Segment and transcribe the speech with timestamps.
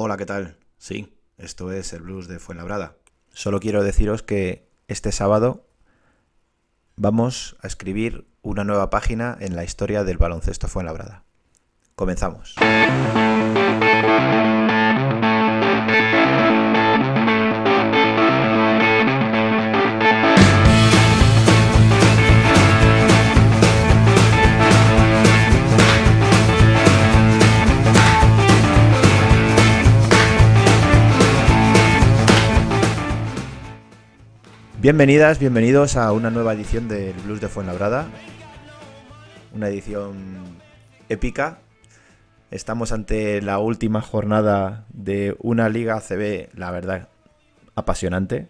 [0.00, 0.56] Hola, ¿qué tal?
[0.76, 2.94] Sí, esto es el blues de Fuenlabrada.
[3.32, 5.66] Solo quiero deciros que este sábado
[6.94, 11.24] vamos a escribir una nueva página en la historia del baloncesto Fuenlabrada.
[11.96, 12.54] Comenzamos.
[34.80, 38.06] Bienvenidas, bienvenidos a una nueva edición del Blues de Fuenlabrada.
[39.52, 40.56] Una edición
[41.08, 41.58] épica.
[42.52, 47.08] Estamos ante la última jornada de una liga ACB, la verdad,
[47.74, 48.46] apasionante.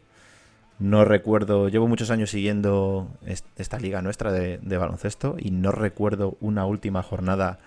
[0.79, 3.09] No recuerdo, llevo muchos años siguiendo
[3.57, 7.59] esta liga nuestra de, baloncesto y no recuerdo una última jornada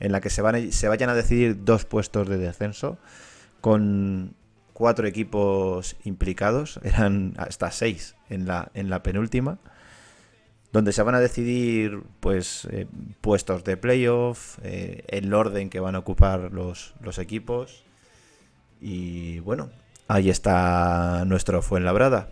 [0.00, 2.98] en la que se, van, se vayan a decidir dos puestos de descenso
[3.62, 4.34] con
[4.72, 9.58] cuatro equipos implicados, eran hasta seis en la, en la penúltima,
[10.72, 12.86] donde se van a decidir pues eh,
[13.20, 17.84] puestos de playoff, eh, el orden que van a ocupar los, los equipos.
[18.80, 19.70] Y bueno,
[20.08, 22.30] ahí está nuestro Fuenlabrada.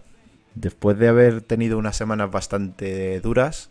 [0.55, 3.71] Después de haber tenido unas semanas bastante duras,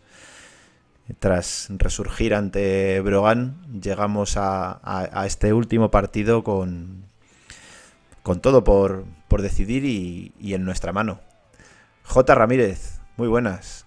[1.18, 7.09] tras resurgir ante Brogan, llegamos a este último partido con,
[8.22, 9.04] con todo por,
[9.38, 11.20] decidir y, en nuestra mano.
[12.04, 12.34] J.
[12.34, 13.86] Ramírez, muy buenas.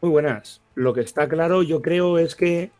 [0.00, 0.60] Muy buenas.
[0.74, 2.70] Lo que está claro, yo creo, es que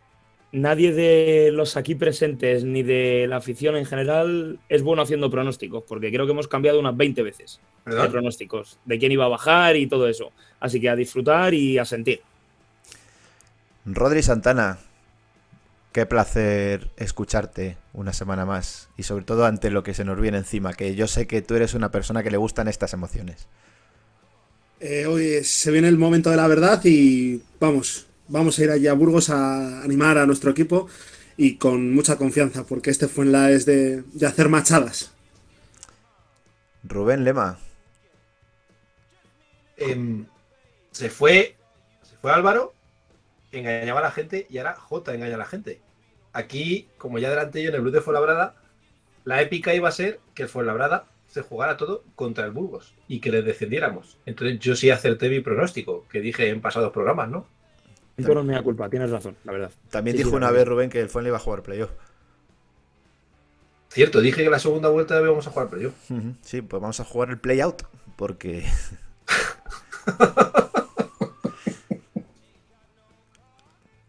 [0.50, 5.84] nadie de los aquí presentes ni de la afición en general es bueno haciendo pronósticos,
[5.86, 9.76] porque creo que hemos cambiado unas 20 veces de pronósticos, de quién iba a bajar
[9.76, 10.32] y todo eso.
[10.60, 12.20] Así que a disfrutar y a sentir.
[13.84, 14.78] Rodri Santana,
[15.92, 20.38] Qué placer escucharte una semana más y sobre todo ante lo que se nos viene
[20.38, 23.46] encima, que yo sé que tú eres una persona que le gustan estas emociones.
[24.80, 28.86] Eh, hoy se viene el momento de la verdad y vamos, vamos a ir allí
[28.86, 30.88] a Burgos a animar a nuestro equipo
[31.36, 35.12] y con mucha confianza, porque este fue en la es de, hacer machadas.
[36.84, 37.58] Rubén Lema.
[39.76, 40.24] Em,
[40.90, 41.54] se fue.
[42.02, 42.72] Se fue Álvaro
[43.52, 45.80] engañaba a la gente y ahora J engaña a la gente.
[46.32, 48.56] Aquí, como ya adelanté yo en el Blue de Fuenlabrada,
[49.24, 53.20] la épica iba a ser que el Fuenlabrada se jugara todo contra el Burgos y
[53.20, 54.18] que le descendiéramos.
[54.26, 57.46] Entonces yo sí acerté mi pronóstico, que dije en pasados programas, ¿no?
[58.16, 59.70] Esto no es mi culpa, tienes razón, la verdad.
[59.90, 61.90] También dijo una vez Rubén que el Fuenla iba a jugar playoff.
[63.88, 65.94] Cierto, dije que la segunda vuelta debíamos a jugar playoff.
[66.42, 67.82] Sí, pues vamos a jugar el playout,
[68.16, 68.64] porque...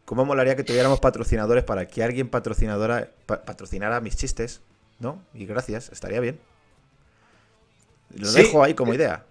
[0.05, 4.61] ¿Cómo molaría que tuviéramos patrocinadores para que alguien patrocinadora patrocinara mis chistes?
[4.99, 5.21] ¿No?
[5.33, 6.39] Y gracias, estaría bien.
[8.09, 9.25] Lo dejo ahí como idea.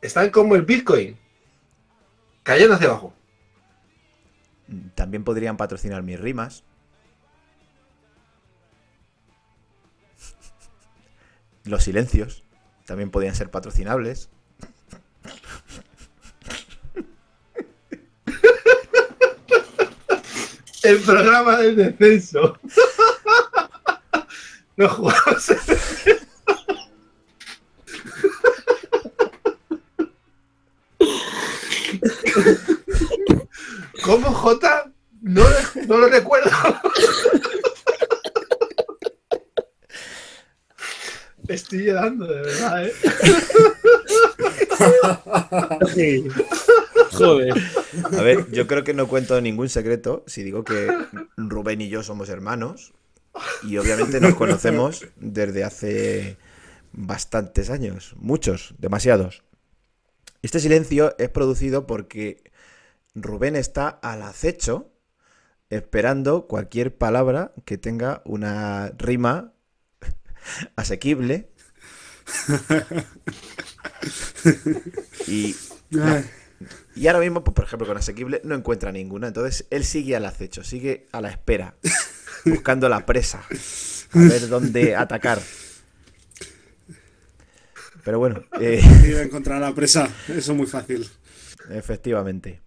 [0.00, 1.16] Están como el Bitcoin.
[2.42, 3.14] Cayendo hacia abajo.
[4.94, 6.64] También podrían patrocinar mis rimas.
[11.64, 12.44] Los silencios
[12.86, 14.30] también podrían ser patrocinables.
[20.84, 22.58] El programa del descenso.
[24.76, 26.26] No jugamos el descenso.
[34.04, 34.92] ¿Cómo, J?
[35.22, 35.44] No,
[35.86, 36.50] no lo recuerdo.
[41.46, 42.92] Estoy llorando, de verdad, ¿eh?
[47.14, 47.54] Joder.
[48.18, 50.88] A ver, yo creo que no cuento ningún secreto si digo que
[51.36, 52.92] Rubén y yo somos hermanos
[53.62, 56.36] y obviamente nos conocemos desde hace
[56.92, 59.42] bastantes años, muchos, demasiados.
[60.42, 62.52] Este silencio es producido porque
[63.14, 64.90] Rubén está al acecho
[65.70, 69.52] esperando cualquier palabra que tenga una rima
[70.76, 71.50] asequible.
[75.26, 75.54] y
[76.94, 79.28] y ahora mismo, pues, por ejemplo, con Asequible no encuentra ninguna.
[79.28, 81.76] Entonces él sigue al acecho, sigue a la espera,
[82.44, 83.44] buscando la presa,
[84.12, 85.40] a ver dónde atacar.
[88.04, 88.44] Pero bueno.
[88.60, 88.82] Eh...
[89.22, 91.08] encontrar la presa, eso es muy fácil.
[91.70, 92.62] Efectivamente.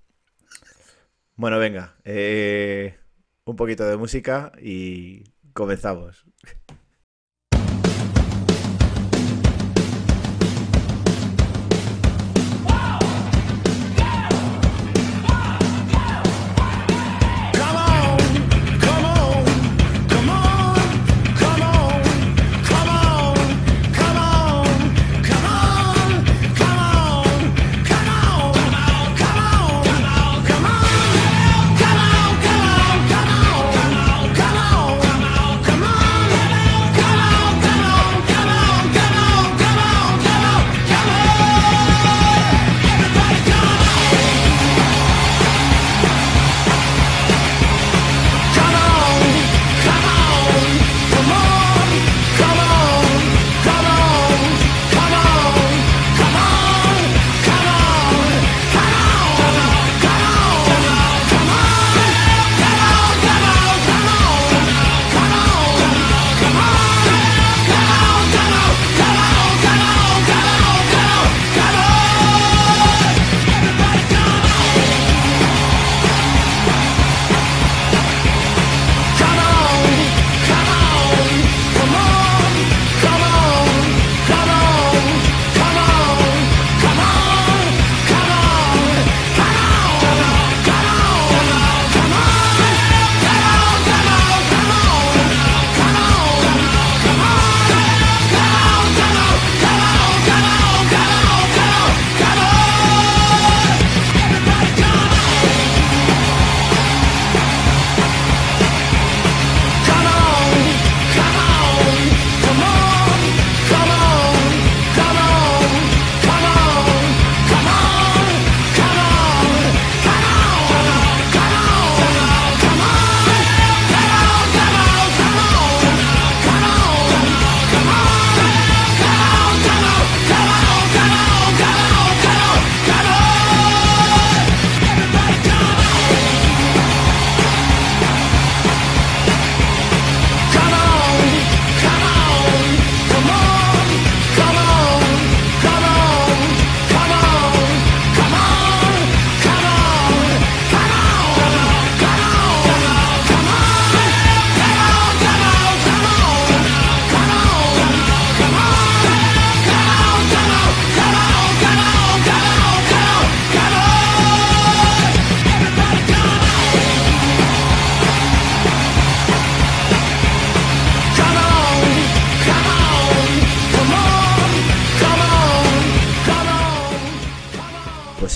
[1.36, 1.96] Bueno, venga.
[2.04, 2.98] Eh,
[3.46, 5.24] un poquito de música y
[5.54, 6.26] comenzamos.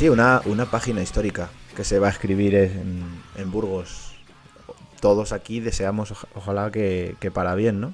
[0.01, 3.03] Sí, una, una página histórica que se va a escribir en,
[3.36, 4.15] en Burgos.
[5.00, 7.94] Todos aquí deseamos, ojalá que, que, para bien, ¿no?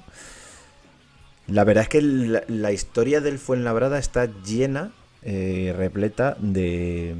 [1.48, 4.90] La verdad es que la, historia del Fuenlabrada está llena,
[5.20, 7.14] eh, repleta de,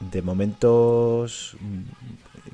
[0.00, 1.54] de momentos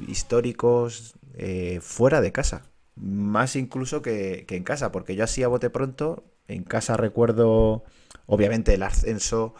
[0.08, 2.64] históricos eh, fuera de casa.
[2.96, 7.84] Más incluso que, que, en casa, porque yo así a bote pronto, en casa recuerdo,
[8.26, 9.54] obviamente, el ascenso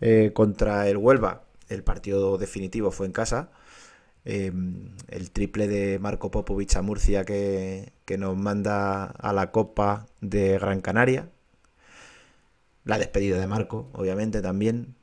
[0.00, 3.50] eh, contra el Huelva, el partido definitivo fue en casa.
[4.24, 4.52] Eh,
[5.08, 10.58] el triple de Marco Popovich a Murcia que, que, nos manda a la Copa de
[10.58, 11.28] Gran Canaria.
[12.84, 14.94] La despedida de Marco, obviamente, también.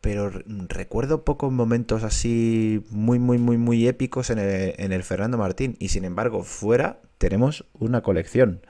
[0.00, 0.30] Pero
[0.68, 5.76] recuerdo pocos momentos así muy, muy, muy, muy épicos en el, en el Fernando Martín.
[5.78, 8.60] Y sin embargo, fuera tenemos una colección.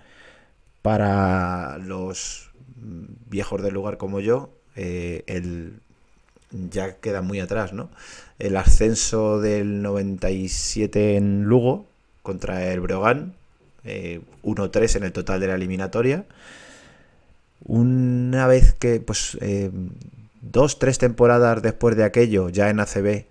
[0.83, 5.81] Para los viejos del lugar como yo, eh, el
[6.51, 7.91] ya queda muy atrás, ¿no?
[8.39, 11.87] El ascenso del 97 en Lugo
[12.23, 13.35] contra el Breogán,
[13.85, 16.25] eh, 1-3 en el total de la eliminatoria.
[17.65, 19.71] Una vez que, pues, eh,
[20.41, 23.27] dos, tres temporadas después de aquello, ya en ACB,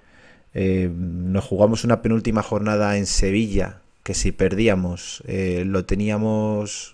[0.53, 6.93] eh, nos jugamos una penúltima jornada en Sevilla, que si perdíamos eh, lo teníamos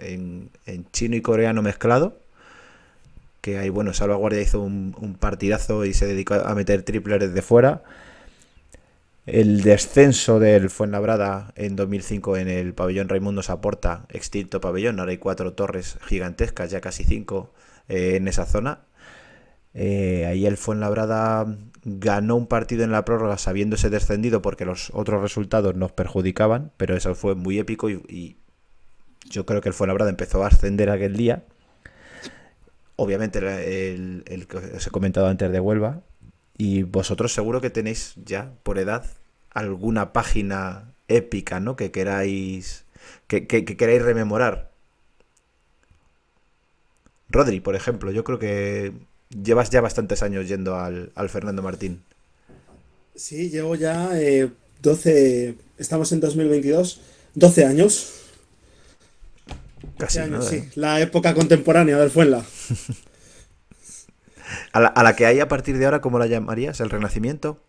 [0.00, 2.18] en, en chino y coreano mezclado
[3.44, 7.82] que ahí, bueno, Salvaguardia hizo un, partidazo y se dedicó a meter triples desde fuera.
[9.26, 15.18] El descenso del Fuenlabrada en 2005 en el pabellón Raimundo Saporta, extinto pabellón, ahora hay
[15.18, 17.52] cuatro torres gigantescas, ya casi cinco
[17.90, 18.86] eh, en esa zona.
[19.74, 21.46] Eh, ahí el Fuenlabrada
[21.84, 26.96] ganó un partido en la prórroga sabiéndose descendido porque los otros resultados nos perjudicaban, pero
[26.96, 28.38] eso fue muy épico y
[29.28, 31.44] yo creo que el Fuenlabrada empezó a ascender aquel día
[32.96, 36.02] obviamente el, el, que os he comentado antes de Huelva,
[36.56, 39.04] y vosotros seguro que tenéis ya por edad
[39.50, 41.76] alguna página épica, ¿no?
[41.76, 42.84] Que queráis,
[43.26, 44.70] que, que, que queráis rememorar.
[47.28, 48.92] Rodri, por ejemplo, yo creo que
[49.30, 52.02] llevas ya bastantes años yendo al, al Fernando Martín.
[53.14, 54.50] Sí, llevo ya eh,
[54.82, 57.00] 12, estamos en 2022,
[57.34, 58.23] 12 años.
[59.98, 60.70] Casi nada, sí, ¿eh?
[60.74, 62.44] la época contemporánea del Fuenla.
[64.72, 66.80] a, la, a la que hay a partir de ahora, ¿cómo la llamarías?
[66.80, 67.60] ¿El Renacimiento?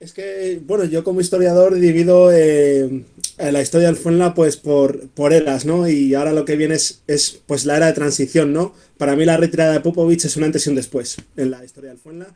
[0.00, 3.04] Es que, bueno, yo como historiador divido eh,
[3.38, 5.88] la historia del Fuenla pues por, por eras, ¿no?
[5.88, 8.74] Y ahora lo que viene es, es, pues la era de transición, ¿no?
[8.96, 11.90] Para mí la retirada de Popovich es un antes y un después en la historia
[11.90, 12.28] del Fuenla.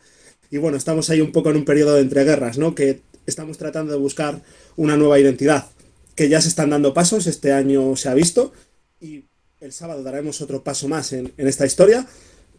[0.50, 2.74] Y bueno, estamos ahí un poco en un periodo de entreguerras, ¿no?
[2.74, 4.42] Que estamos tratando de buscar
[4.74, 5.66] una nueva identidad.
[6.14, 8.52] Que ya se están dando pasos, este año se ha visto.
[9.00, 9.24] Y
[9.60, 12.06] el sábado daremos otro paso más en, en esta historia.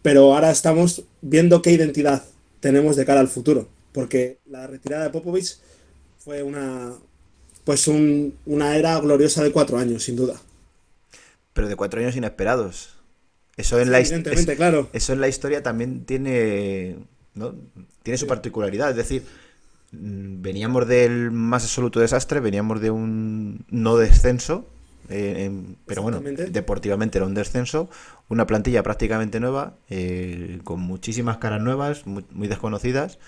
[0.02, 2.24] Pero ahora estamos viendo qué identidad
[2.60, 5.58] tenemos de cara al futuro porque la retirada de Popovich
[6.18, 6.94] fue una
[7.64, 10.42] pues un, una era gloriosa de cuatro años, sin duda.
[11.54, 12.90] Pero de cuatro años inesperados.
[13.56, 14.90] Eso en, Sí, la, evidentemente, es- claro.
[14.94, 16.98] eso en la historia también tiene,
[17.36, 17.56] ¿no?
[18.02, 18.90] tiene su particularidad.
[18.90, 19.24] Es decir,
[19.94, 24.68] veníamos del más absoluto desastre, veníamos de un no descenso,
[25.10, 25.52] eh,
[25.86, 27.90] pero bueno, deportivamente era un descenso,
[28.30, 33.20] una plantilla prácticamente nueva, eh, con muchísimas caras nuevas, muy, muy desconocidas.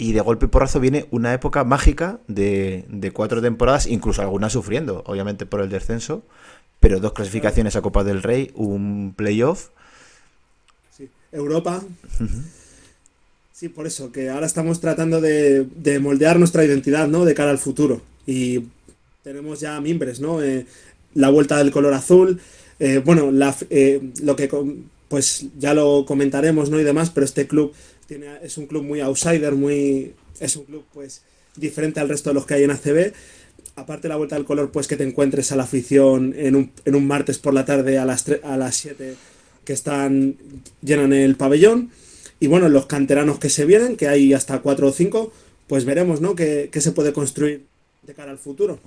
[0.00, 4.52] Y de golpe y porrazo viene una época mágica de, de cuatro temporadas, incluso algunas
[4.52, 6.22] sufriendo, obviamente por el descenso,
[6.78, 9.70] pero dos clasificaciones a Copa del Rey, un playoff.
[10.96, 11.10] Sí.
[11.32, 11.82] Europa.
[13.58, 17.24] Sí, por eso, que ahora estamos tratando de, de moldear nuestra identidad, ¿no?
[17.24, 18.00] De cara al futuro.
[18.24, 18.66] Y
[19.24, 20.40] tenemos ya mimbres, ¿no?
[20.40, 20.64] Eh,
[21.14, 22.40] la vuelta del color azul.
[22.78, 24.48] eh, bueno, la, eh, lo que
[25.08, 26.78] pues ya lo comentaremos, ¿no?
[26.78, 27.72] Y demás, pero este club
[28.06, 30.12] tiene, es un club muy outsider, muy.
[30.38, 31.22] Es un club, pues,
[31.56, 33.12] diferente al resto de los que hay en ACB.
[33.74, 36.94] Aparte la vuelta del color, pues que te encuentres a la afición en un, en
[36.94, 39.16] un martes por la tarde a las, a las 7
[39.64, 40.36] que están
[40.80, 41.90] llenan el pabellón.
[42.40, 45.32] Y bueno, los canteranos que se vienen, que hay hasta 4 o 5,
[45.66, 46.34] pues veremos, ¿no?
[46.34, 47.66] ¿Qué, qué se puede construir
[48.02, 48.78] de cara al futuro?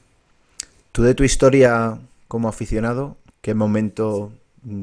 [0.91, 4.31] Tú de tu historia como aficionado, ¿qué momento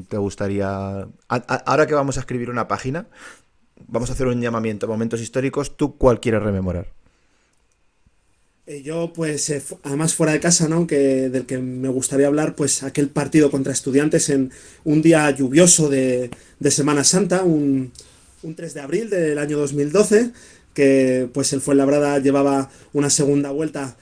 [0.07, 1.07] te gustaría...
[1.27, 3.07] ahora que vamos a escribir una página,
[3.87, 6.87] vamos a hacer un llamamiento a momentos históricos, ¿tú cuál quieres rememorar?
[8.67, 10.85] Eh, yo, pues, eh, además fuera de casa, ¿no?
[10.85, 14.51] Que, del que me gustaría hablar, pues, aquel partido contra estudiantes en
[14.83, 17.91] un día lluvioso de, de Semana Santa, un,
[18.43, 20.31] un 3 de abril del año 2012,
[20.73, 23.97] que, pues, el Fuenlabrada llevaba una segunda vuelta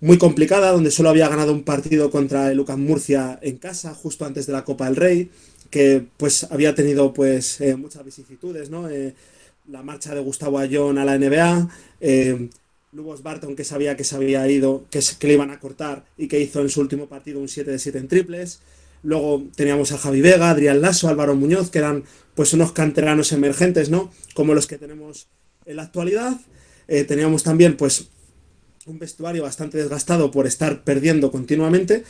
[0.00, 4.24] muy complicada, donde solo había ganado un partido contra el UCAM Murcia en casa, justo
[4.24, 5.30] antes de la Copa del Rey,
[5.70, 8.88] que, pues, había tenido, pues, eh, muchas vicisitudes, ¿no?
[8.90, 9.14] Eh,
[9.68, 11.68] la marcha de Gustavo Ayón a la NBA,
[12.00, 12.48] eh,
[12.92, 16.28] Lubos Barton que sabía que se había ido, que, que le iban a cortar y
[16.28, 18.60] que hizo en su último partido un 7 de 7 en triples.
[19.02, 22.04] Luego teníamos a Javi Vega, Adrián Lasso, Álvaro Muñoz, que eran
[22.34, 24.12] pues unos canteranos emergentes, ¿no?
[24.34, 25.28] Como los que tenemos
[25.66, 26.40] en la actualidad.
[26.88, 28.08] Eh, teníamos también pues
[28.86, 32.04] un vestuario bastante desgastado por estar perdiendo continuamente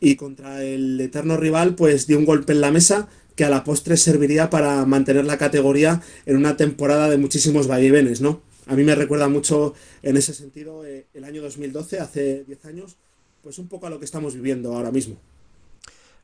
[0.00, 3.62] y contra el eterno rival pues dio un golpe en la mesa que a la
[3.62, 8.42] postre serviría para mantener la categoría en una temporada de muchísimos vaivenes, ¿no?
[8.66, 12.96] A mí me recuerda mucho en ese sentido eh, el año 2012, hace 10 años,
[13.42, 15.16] pues un poco a lo que estamos viviendo ahora mismo.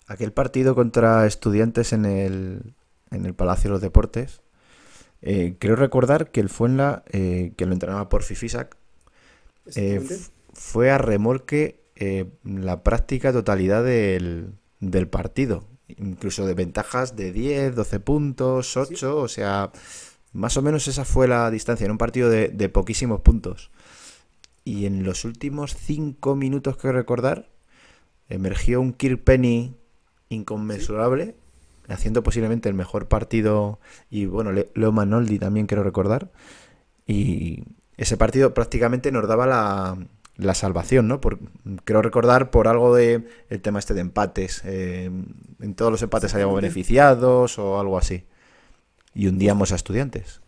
[0.06, 2.74] Aquel partido contra estudiantes en el,
[3.10, 4.42] en el Palacio de los Deportes,
[5.22, 8.76] eh, creo recordar que el Fuenla, eh, que lo entrenaba por Fifisac,
[9.74, 10.06] eh,
[10.52, 11.80] fue a remolque
[12.44, 15.64] la práctica totalidad del, del, partido.
[15.88, 19.06] Incluso de ventajas de 10, 12 puntos, 8, ¿Sí?
[19.06, 19.72] o sea,
[20.32, 23.70] más o menos esa fue la distancia, en un partido de, de poquísimos puntos.
[24.64, 27.48] Y en los últimos 5 minutos que recordar,
[28.28, 29.76] emergió un Kirk Penny
[30.28, 31.36] inconmensurable,
[31.88, 33.78] haciendo posiblemente el mejor partido,
[34.10, 36.30] y bueno, Leo Manoldi también quiero recordar,
[37.06, 37.64] y
[37.96, 39.98] ese partido prácticamente nos daba la,
[40.36, 41.20] la salvación, ¿no?
[41.20, 41.38] Por,
[41.84, 44.62] creo recordar por algo de el tema este de empates.
[44.64, 45.10] Eh,
[45.60, 48.24] en todos los empates salíamos beneficiados o algo así.
[49.14, 50.40] Y hundíamos a estudiantes.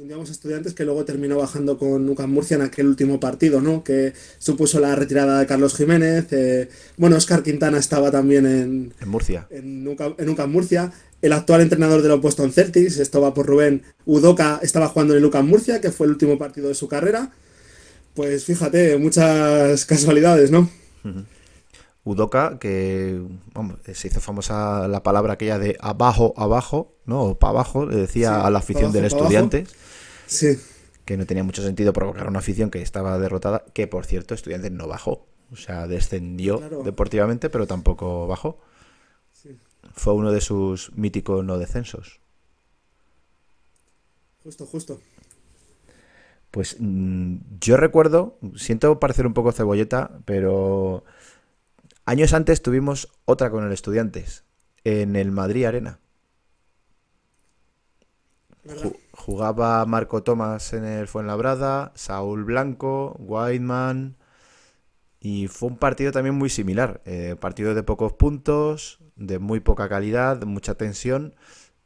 [0.00, 3.84] A estudiantes que luego terminó bajando con UCAM Murcia en aquel último partido, ¿no?
[3.84, 6.26] Que supuso la retirada de Carlos Jiménez.
[6.32, 9.46] Eh, bueno, Oscar Quintana estaba también en, en Murcia.
[9.50, 10.90] En UCAM, en UCAM Murcia.
[11.20, 15.18] El actual entrenador de los Boston Celtics, esto va por Rubén Udoca, estaba jugando en
[15.18, 17.30] el UCAM Murcia, que fue el último partido de su carrera.
[18.14, 20.60] Pues fíjate, muchas casualidades, ¿no?
[21.04, 21.24] Uh -huh.
[22.04, 23.20] Udoca, que
[23.52, 27.22] vamos, se hizo famosa la palabra aquella de abajo, abajo, ¿no?
[27.22, 29.66] O para abajo, le decía sí, a la afición abajo, del estudiante.
[30.30, 30.58] Sí.
[31.04, 34.70] Que no tenía mucho sentido provocar una afición que estaba derrotada, que por cierto, estudiantes
[34.70, 35.26] no bajó.
[35.52, 36.82] O sea, descendió claro.
[36.84, 38.60] deportivamente, pero tampoco bajó.
[39.32, 39.58] Sí.
[39.92, 42.20] Fue uno de sus míticos no descensos.
[44.44, 45.00] Justo, justo.
[46.52, 51.04] Pues mmm, yo recuerdo, siento parecer un poco cebolleta, pero
[52.04, 54.44] años antes tuvimos otra con el Estudiantes,
[54.84, 55.98] en el Madrid Arena.
[59.20, 64.16] Jugaba Marco Tomás en el Fuenlabrada, Saúl Blanco, Whiteman.
[65.20, 67.02] Y fue un partido también muy similar.
[67.04, 71.34] Eh, partido de pocos puntos, de muy poca calidad, de mucha tensión.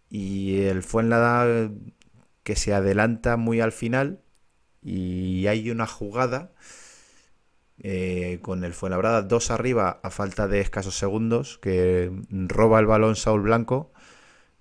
[0.09, 1.71] Y el Fuenlabrada
[2.45, 4.21] que se adelanta muy al final
[4.83, 6.53] y hay una jugada
[7.79, 13.17] eh, con el Fuenlabrada dos arriba a falta de escasos segundos que roba el balón
[13.17, 13.93] Saúl Blanco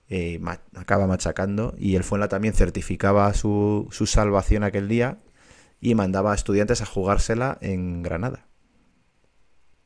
[0.09, 5.19] eh, ma acaba machacando y el Fuenla también certificaba su, su, salvación aquel día
[5.79, 8.47] y mandaba a estudiantes a jugársela en Granada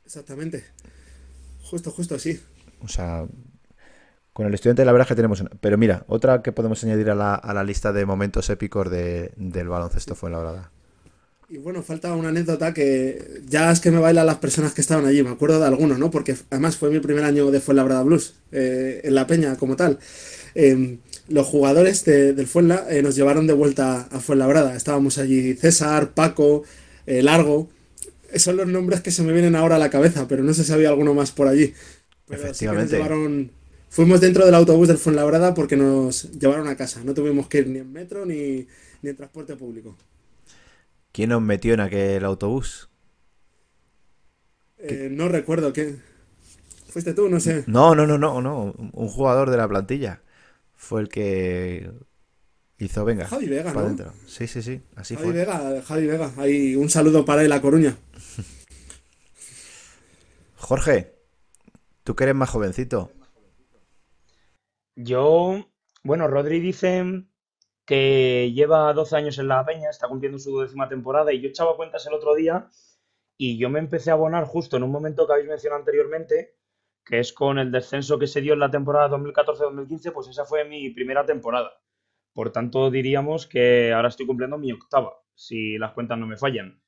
[0.05, 0.65] exactamente
[1.61, 2.41] justo justo así
[2.79, 3.27] o sea
[4.37, 5.49] con el estudiante la verdad es que tenemos una.
[5.59, 9.33] Pero mira, otra que podemos añadir a la, a la lista de momentos épicos de,
[9.35, 10.69] del baloncesto fue la verdad.
[11.49, 15.05] Y bueno, falta una anécdota que ya es que me bailan las personas que estaban
[15.05, 16.11] allí, me acuerdo de algunos, ¿no?
[16.11, 19.97] Porque además fue mi primer año de Fuenlabrada Blues, eh, en La Peña como tal.
[20.55, 20.97] Eh,
[21.29, 24.75] los jugadores de, del Fuenla eh, nos llevaron de vuelta a Fuenlabrada.
[24.75, 26.63] Estábamos allí César, Paco,
[27.05, 27.69] Largo.
[28.35, 30.73] Son los nombres que se me vienen ahora a la cabeza, pero no sé si
[30.73, 31.73] había alguno más por allí.
[32.27, 32.89] Pero Efectivamente.
[32.89, 33.51] Sí que nos llevaron
[33.89, 37.01] Fuimos dentro del autobús del Fuenlabrada porque nos llevaron a casa.
[37.03, 38.67] No tuvimos que ir ni en metro ni,
[39.01, 39.95] ni en transporte público.
[41.17, 42.91] ¿Quién nos metió en aquel autobús?
[44.77, 46.03] Eh, no recuerdo quién.
[46.89, 47.27] ¿Fuiste tú?
[47.27, 47.63] No sé.
[47.65, 48.75] No, no, no, no, no.
[48.93, 50.21] Un jugador de la plantilla.
[50.75, 51.91] Fue el que
[52.77, 53.25] hizo, venga.
[53.25, 53.87] Javi Vega, para ¿no?
[53.87, 54.13] Dentro.
[54.27, 54.83] Sí, sí, sí.
[54.95, 55.37] Así Javi fue.
[55.37, 56.31] Vega, Javi Vega.
[56.37, 57.97] Ahí un saludo para él, La Coruña.
[60.55, 61.15] Jorge,
[62.03, 63.11] tú que eres más jovencito.
[64.95, 65.67] Yo,
[66.03, 67.25] bueno, Rodri dice
[67.87, 71.77] que lleva 12 años en la Peña, está cumpliendo su décima temporada y yo echaba
[71.77, 72.67] cuentas el otro día
[73.37, 76.57] y yo me empecé a abonar justo en un momento que habéis mencionado anteriormente,
[77.05, 80.65] que es con el descenso que se dio en la temporada 2014-2015, pues esa fue
[80.65, 81.71] mi primera temporada.
[82.33, 86.81] Por tanto, diríamos que ahora estoy cumpliendo mi octava, si las cuentas no me fallan.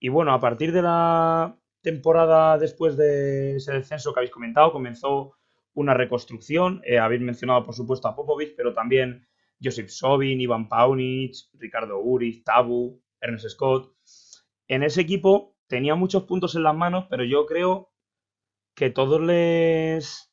[0.00, 5.36] Y bueno, a partir de la temporada después de ese descenso que habéis comentado, comenzó
[5.74, 6.82] una reconstrucción.
[6.84, 9.28] Eh, habéis mencionado, por supuesto, a Popovic, pero también
[9.64, 13.92] Josip Sobin, Ivan Paunic, Ricardo Uriz, Tabu, Ernest Scott.
[14.68, 17.92] En ese equipo tenía muchos puntos en las manos, pero yo creo
[18.74, 20.32] que todos les,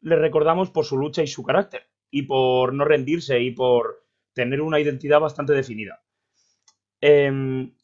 [0.00, 4.80] recordamos por su lucha y su carácter, y por no rendirse, y por tener una
[4.80, 6.02] identidad bastante definida.
[7.00, 7.74] Em,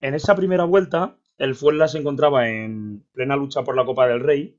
[0.00, 4.20] en esa primera vuelta, el Fuenla se encontraba en plena lucha por la Copa del
[4.20, 4.58] Rey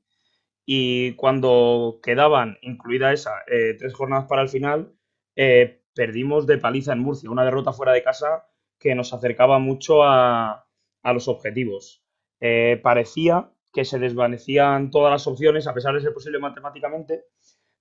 [0.66, 4.94] y cuando quedaban, incluida esa, eh, tres jornadas para el final,
[5.36, 8.46] eh, perdimos de paliza en Murcia, una derrota fuera de casa
[8.78, 10.66] que nos acercaba mucho a,
[11.04, 12.02] los objetivos.
[12.40, 17.24] Eh, parecía que se desvanecían todas las opciones, a pesar de ser posible matemáticamente,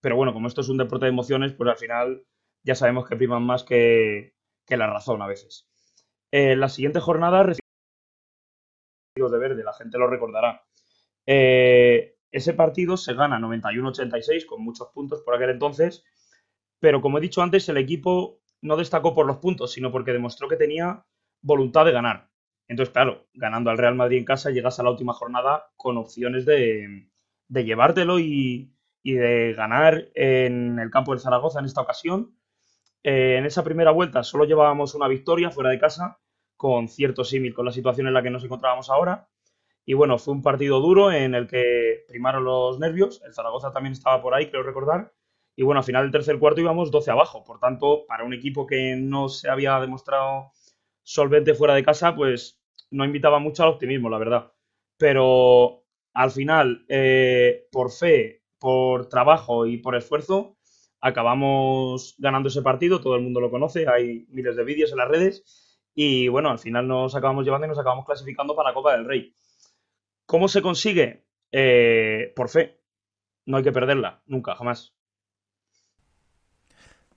[0.02, 2.24] pero bueno, como esto es un deporte de emociones, pues al final
[2.64, 4.36] ya sabemos que priman más que,
[4.68, 5.68] la razón a veces.
[6.32, 10.64] En la siguiente jornada de verde, la gente lo recordará.
[11.26, 16.04] Eh, ese partido se gana 91-86 con muchos puntos por aquel entonces,
[16.80, 20.48] pero como he dicho antes, el equipo no destacó por los puntos, sino porque demostró
[20.48, 21.06] que tenía
[21.42, 22.30] voluntad de ganar.
[22.68, 26.46] Entonces, claro, ganando al Real Madrid en casa, llegas a la última jornada con opciones
[26.46, 27.10] de,
[27.50, 32.36] llevártelo y, de ganar en el campo del Zaragoza en esta ocasión.
[33.04, 36.20] Eh, en esa primera vuelta solo llevábamos una victoria fuera de casa,
[36.58, 39.30] con cierto símil con la situación en la que nos encontrábamos ahora.
[39.86, 43.22] Y bueno, fue un partido duro en el que primaron los nervios.
[43.26, 45.12] El Zaragoza también estaba por ahí, creo recordar.
[45.60, 47.44] Y bueno, al final del tercer cuarto íbamos 12 abajo.
[47.44, 50.54] Por tanto, para un equipo que no se había demostrado
[51.04, 54.54] solvente fuera de casa, pues no invitaba mucho al optimismo, la verdad.
[54.98, 60.56] Pero al final, eh, por fe, por trabajo y por esfuerzo,
[61.02, 63.02] acabamos ganando ese partido.
[63.02, 65.82] Todo el mundo lo conoce, hay miles de vídeos en las redes.
[65.94, 69.04] Y bueno, al final nos acabamos llevando y nos acabamos clasificando para la Copa del
[69.04, 69.36] Rey.
[70.26, 71.26] ¿Cómo se consigue?
[71.52, 72.80] Eh, por fe.
[73.46, 74.96] No hay que perderla, nunca, jamás.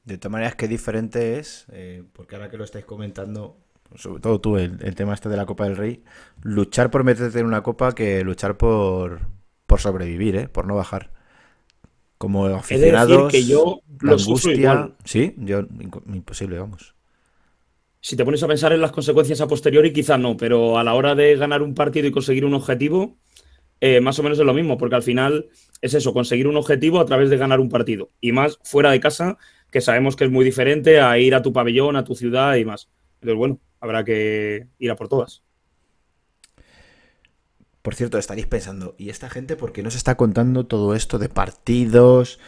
[0.05, 3.59] De todas maneras, qué diferente es, eh, porque ahora que lo estáis comentando,
[3.95, 6.03] sobre todo tú, el, tema este de la Copa del Rey,
[6.43, 9.21] luchar por meterte en una copa que luchar por,
[9.67, 10.49] por sobrevivir, ¿eh?
[10.49, 11.11] por no bajar.
[12.19, 15.61] Como aficionados, que yo lo angustia, sí, yo
[16.07, 16.95] imposible, vamos
[18.03, 20.95] si te pones a pensar en las consecuencias a posteriori, quizás no, pero a la
[20.95, 23.17] hora de ganar un partido y conseguir un objetivo,
[23.81, 25.47] eh, más o menos es lo mismo, porque al final
[25.83, 28.09] es eso, conseguir un objetivo a través de ganar un partido.
[28.21, 29.37] Y más fuera de casa,
[29.71, 32.65] que sabemos que es muy diferente a ir a tu pabellón, a tu ciudad y
[32.65, 32.89] más.
[33.17, 35.43] Entonces, bueno, habrá que ir a por todas.
[37.83, 41.19] Por cierto, estaréis pensando, ¿y esta gente por qué no se está contando todo esto
[41.19, 42.39] de partidos,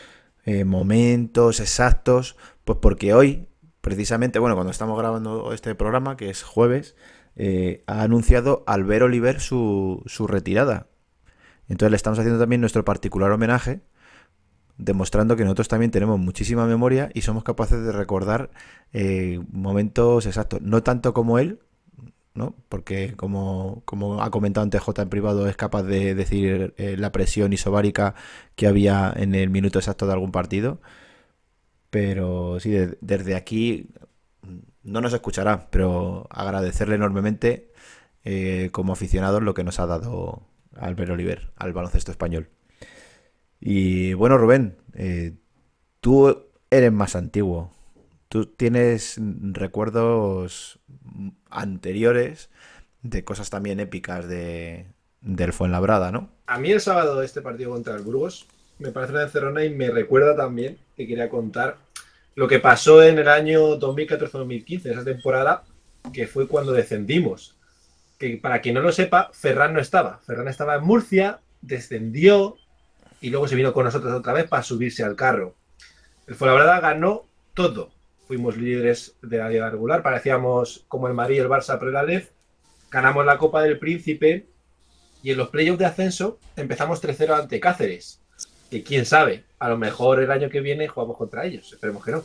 [0.44, 2.36] eh, momentos exactos?
[2.64, 3.48] Pues porque hoy
[3.80, 6.96] precisamente, bueno, cuando estamos grabando este programa, que es jueves,
[7.36, 10.86] eh, ha anunciado Albert Oliver su, su retirada.
[11.68, 13.80] Entonces le estamos haciendo también nuestro particular homenaje,
[14.78, 18.50] demostrando que nosotros también tenemos muchísima memoria y somos capaces de recordar
[18.92, 20.60] eh, momentos exactos.
[20.62, 21.60] No tanto como él,
[22.34, 22.54] ¿no?
[22.68, 27.12] Porque como, como ha comentado antes J en privado, es capaz de decir eh, la
[27.12, 28.14] presión isobárica
[28.56, 30.80] que había en el minuto exacto de algún partido.
[31.90, 33.88] Pero sí, desde aquí
[34.82, 37.72] no nos escuchará, pero agradecerle enormemente
[38.24, 40.42] eh, como aficionados lo que nos ha dado
[40.78, 42.48] Albert Oliver al baloncesto español.
[43.60, 45.32] Y bueno, Rubén, eh,
[46.00, 47.72] tú eres más antiguo.
[48.28, 50.80] Tú tienes recuerdos
[51.50, 52.50] anteriores
[53.02, 54.86] de cosas también épicas de,
[55.20, 56.30] del Fuenlabrada, ¿no?
[56.46, 58.46] A mí el sábado este partido contra el Burgos
[58.78, 61.76] me parece una encerrona y me recuerda también que quería contar
[62.34, 65.64] lo que pasó en el año 2014-2015, esa temporada,
[66.12, 67.53] que fue cuando descendimos.
[68.18, 70.18] Que para quien no lo sepa, Ferran no estaba.
[70.26, 72.56] Ferran estaba en Murcia, descendió
[73.20, 75.54] y luego se vino con nosotros otra vez para subirse al carro.
[76.26, 77.90] El Fuenlabrada ganó todo.
[78.26, 82.04] Fuimos líderes de la liga regular, parecíamos como el Madrid y el Barça pre la
[82.90, 84.46] Ganamos la Copa del Príncipe
[85.22, 88.20] y en los playoffs de ascenso empezamos 3-0 ante Cáceres
[88.70, 92.10] que quién sabe, a lo mejor el año que viene jugamos contra ellos, esperemos que
[92.10, 92.24] no.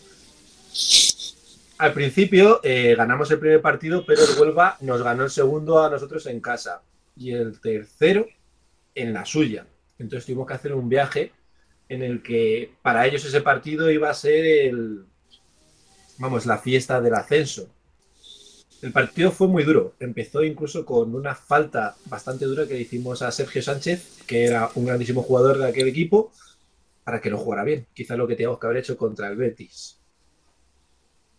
[1.80, 5.90] Al principio eh, ganamos el primer partido, pero el Huelva nos ganó el segundo a
[5.90, 6.82] nosotros en casa
[7.16, 8.28] y el tercero
[8.94, 9.66] en la suya.
[9.98, 11.32] Entonces tuvimos que hacer un viaje
[11.88, 15.06] en el que para ellos ese partido iba a ser el,
[16.18, 17.70] vamos, la fiesta del ascenso.
[18.82, 19.96] El partido fue muy duro.
[20.02, 24.86] Empezó incluso con una falta bastante dura que hicimos a Sergio Sánchez, que era un
[24.86, 26.34] grandísimo jugador de aquel equipo,
[27.06, 27.88] para que lo jugara bien.
[27.94, 29.99] Quizás lo que teníamos que haber hecho contra el Betis.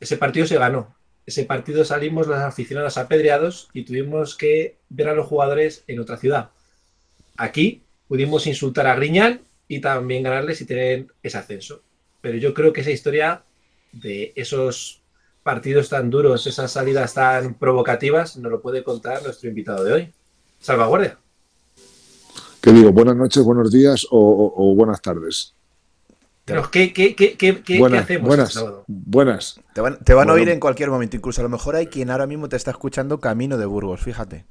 [0.01, 0.97] Ese partido se ganó.
[1.27, 6.17] Ese partido salimos los aficionados apedreados y tuvimos que ver a los jugadores en otra
[6.17, 6.51] ciudad.
[7.37, 11.83] Aquí pudimos insultar a Griñal y también ganarles y tener ese ascenso.
[12.21, 13.45] Pero yo creo que esa historia
[13.93, 15.03] de esos
[15.43, 20.13] partidos tan duros, esas salidas tan provocativas, nos lo puede contar nuestro invitado de hoy.
[20.59, 21.19] Salvaguardia.
[22.61, 22.93] ¿Qué digo?
[22.93, 25.55] Buenas noches, buenos días o, buenas tardes.
[26.71, 28.85] ¿Qué, qué, qué, qué, qué buenas, hacemos buenas, sábado?
[28.87, 29.61] buenas.
[29.75, 31.17] Te van, te van a oír en cualquier momento.
[31.17, 34.45] Incluso a lo mejor hay quien ahora mismo te está escuchando camino de Burgos, fíjate.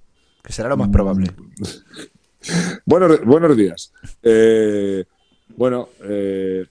[0.43, 1.31] Que será lo más probable.
[2.85, 3.91] Buenos, buenos días.
[4.23, 5.03] Eh,
[5.57, 6.65] bueno, eh,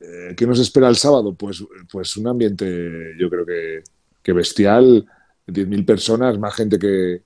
[0.00, 1.34] eh, ¿qué nos espera el sábado?
[1.34, 3.82] Pues, pues un ambiente, yo creo que,
[4.22, 5.06] que bestial.
[5.46, 7.22] 10.000 personas, más gente que,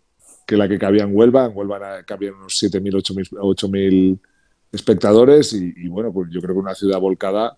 [0.46, 1.46] que la que cabía en Huelva.
[1.46, 4.18] En Huelva cabían unos 7.000, 8.000 8.000
[4.76, 7.56] espectadores y, y, bueno, pues yo creo que una ciudad volcada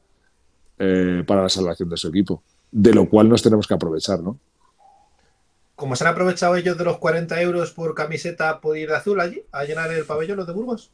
[0.79, 2.43] eh, para la salvación de su equipo.
[2.73, 4.39] De lo cual nos tenemos que aprovechar, ¿no?
[5.77, 9.21] Como se han aprovechado ellos de los 40 euros por camiseta por ir de azul
[9.21, 10.91] allí, a llenar el pabellón los de Burgos.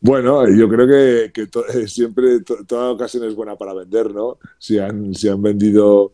[0.00, 4.38] Bueno, yo creo que, que to- siempre to- toda ocasión es buena para vender, ¿no?
[4.58, 6.12] Si han, si han vendido,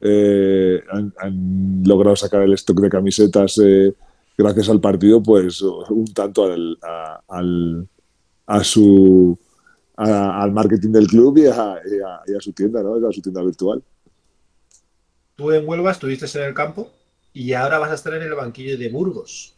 [0.00, 3.92] eh, han, han logrado sacar el stock de camisetas eh,
[4.36, 7.86] gracias al partido, pues un tanto al, a, al-
[8.48, 9.38] a su
[9.96, 12.94] a- al marketing del club y a, y a- y a su tienda, ¿no?
[13.06, 13.82] A su tienda virtual.
[15.36, 16.90] Tú en Huelva estuviste en el campo
[17.32, 19.54] y ahora vas a estar en el banquillo de Burgos.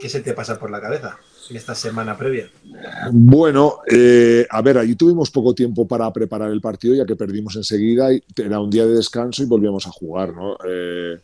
[0.00, 1.16] ¿Qué se te pasa por la cabeza
[1.48, 2.50] en esta semana previa?
[3.12, 7.54] Bueno, eh, a ver, allí tuvimos poco tiempo para preparar el partido, ya que perdimos
[7.56, 10.56] enseguida y era un día de descanso y volvíamos a jugar, ¿no?
[10.68, 11.18] Eh,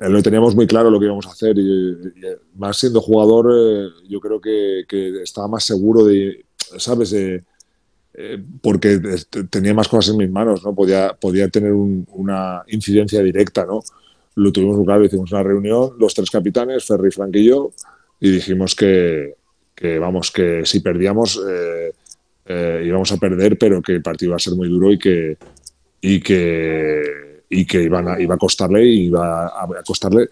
[0.00, 2.12] lo teníamos muy claro lo que íbamos a hacer y, y,
[2.56, 6.44] más siendo jugador, eh, yo creo que, que estaba más seguro de,
[6.78, 7.10] ¿sabes?
[7.10, 7.42] De,
[8.14, 8.98] eh, porque
[9.30, 10.74] te- tenía más cosas en mis manos, ¿no?
[10.74, 13.82] Podía, podía tener un- una incidencia directa, ¿no?
[14.36, 17.72] Lo tuvimos muy claro, hicimos una reunión, los tres capitanes, Ferry, Frank y yo,
[18.20, 19.34] y dijimos que,
[19.74, 21.92] que vamos, que si perdíamos eh,
[22.46, 25.36] eh, íbamos a perder, pero que el partido iba a ser muy duro y que
[26.00, 30.28] y que y que iban a, iba a costarle iba a, costarle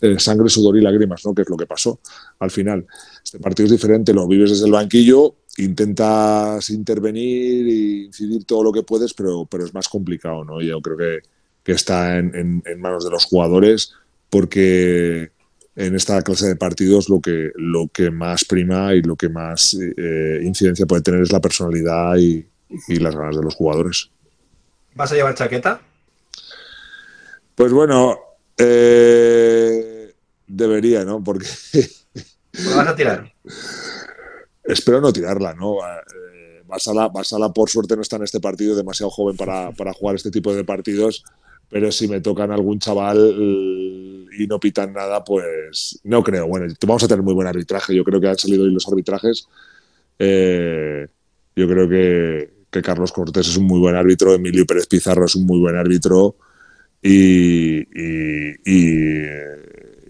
[0.00, 1.34] eh, sangre, sudor y lágrimas, ¿no?
[1.34, 2.00] Que es lo que pasó
[2.40, 2.86] al final.
[3.22, 8.72] Este partido es diferente, lo vives desde el banquillo, intentas intervenir e incidir todo lo
[8.72, 10.60] que puedes, pero, pero es más complicado, ¿no?
[10.60, 11.18] Yo creo que,
[11.62, 13.92] que está en manos de los jugadores
[14.28, 15.30] porque
[15.76, 19.74] en esta clase de partidos lo que, lo que más prima y lo que más
[19.74, 22.46] eh, incidencia puede tener es la personalidad y,
[22.88, 24.10] y las ganas de los jugadores.
[24.94, 25.80] ¿Vas a llevar chaqueta?
[27.54, 28.18] Pues bueno,
[28.58, 30.14] eh,
[30.46, 31.22] debería, ¿no?
[31.22, 31.46] Porque
[32.66, 33.32] ¿O la vas a tirar?
[34.64, 35.78] espero no tirarla, ¿no?
[35.78, 40.16] Eh, Basala, Basala, por suerte, no está en este partido, demasiado joven para, para jugar
[40.16, 41.24] este tipo de partidos,
[41.68, 46.46] pero si me tocan algún chaval eh, y no pitan nada, pues no creo.
[46.46, 49.48] Bueno, vamos a tener muy buen arbitraje, yo creo que han salido hoy los arbitrajes.
[50.18, 51.06] Eh,
[51.54, 55.34] yo creo que, que Carlos Cortés es un muy buen árbitro, Emilio Pérez Pizarro es
[55.36, 56.36] un muy buen árbitro
[57.02, 59.26] y, y- y,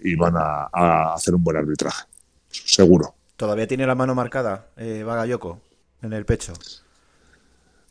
[0.03, 2.03] y van a, a hacer un buen arbitraje,
[2.49, 3.15] seguro.
[3.35, 5.59] ¿Todavía tiene la mano marcada, eh, Bagayoko,
[6.03, 6.53] en el pecho?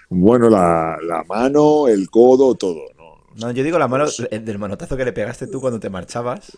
[0.09, 2.81] Bueno, la, la mano, el codo, todo.
[2.97, 3.17] ¿no?
[3.37, 6.53] No, yo digo la mano el del manotazo que le pegaste tú cuando te marchabas,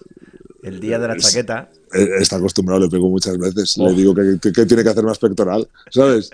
[0.63, 1.71] el día de la chaqueta.
[1.93, 3.77] Está acostumbrado, le pego muchas veces.
[3.79, 3.89] Oh.
[3.89, 6.31] Le digo que, que- que tiene que hacer más pectoral, ¿sabes?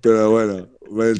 [0.00, 0.66] Pero bueno,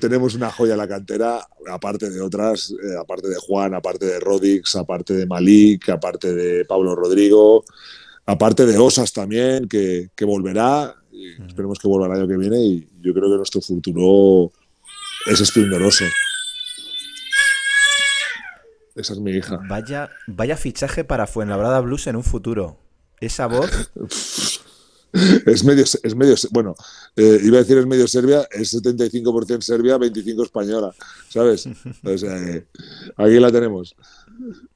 [0.00, 4.20] tenemos una joya en la cantera, aparte de otras, eh, aparte de Juan, aparte de
[4.20, 7.64] Rodix, aparte de Malik, aparte de Pablo Rodrigo,
[8.26, 10.94] aparte de Osas también, que, que volverá.
[11.12, 14.52] y esperemos que vuelva el año que viene y yo creo que nuestro futuro
[15.26, 16.04] es esplendoroso.
[18.98, 19.60] Esa es mi hija.
[19.68, 22.78] Vaya, vaya fichaje para Fuenlabrada Blues en un futuro.
[23.20, 23.92] Esa voz,
[25.46, 26.74] Es medio, es medio, bueno,
[27.16, 30.94] eh, iba a decir es medio Serbia, es 75% Serbia, 25 española,
[31.28, 31.66] ¿sabes?
[32.04, 32.66] O sea, eh,
[33.16, 33.96] aquí la tenemos,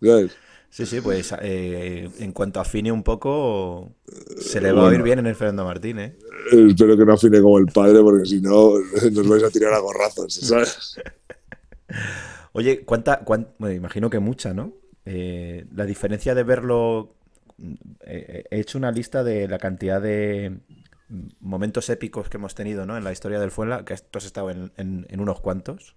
[0.02, 0.32] ¿sabes?
[0.70, 3.92] sí, sí, pues eh, en cuanto afine un poco,
[4.40, 6.16] se le va a oír bien en el Fernando Martín, ¿eh?
[6.52, 8.72] Eh, Espero que no afine como el padre, porque si no,
[9.12, 10.96] nos vais a tirar a gorrazos, ¿sabes?
[12.52, 14.72] Oye, ¿cuánta, cuán- bueno, imagino que mucha, ¿no?
[15.04, 17.14] La diferencia de verlo.
[18.06, 20.58] He hecho una lista de la cantidad de
[21.40, 22.96] momentos épicos que hemos tenido, ¿no?
[22.96, 25.96] En la historia del Fuenla, que tú has estado en, en- en unos cuantos.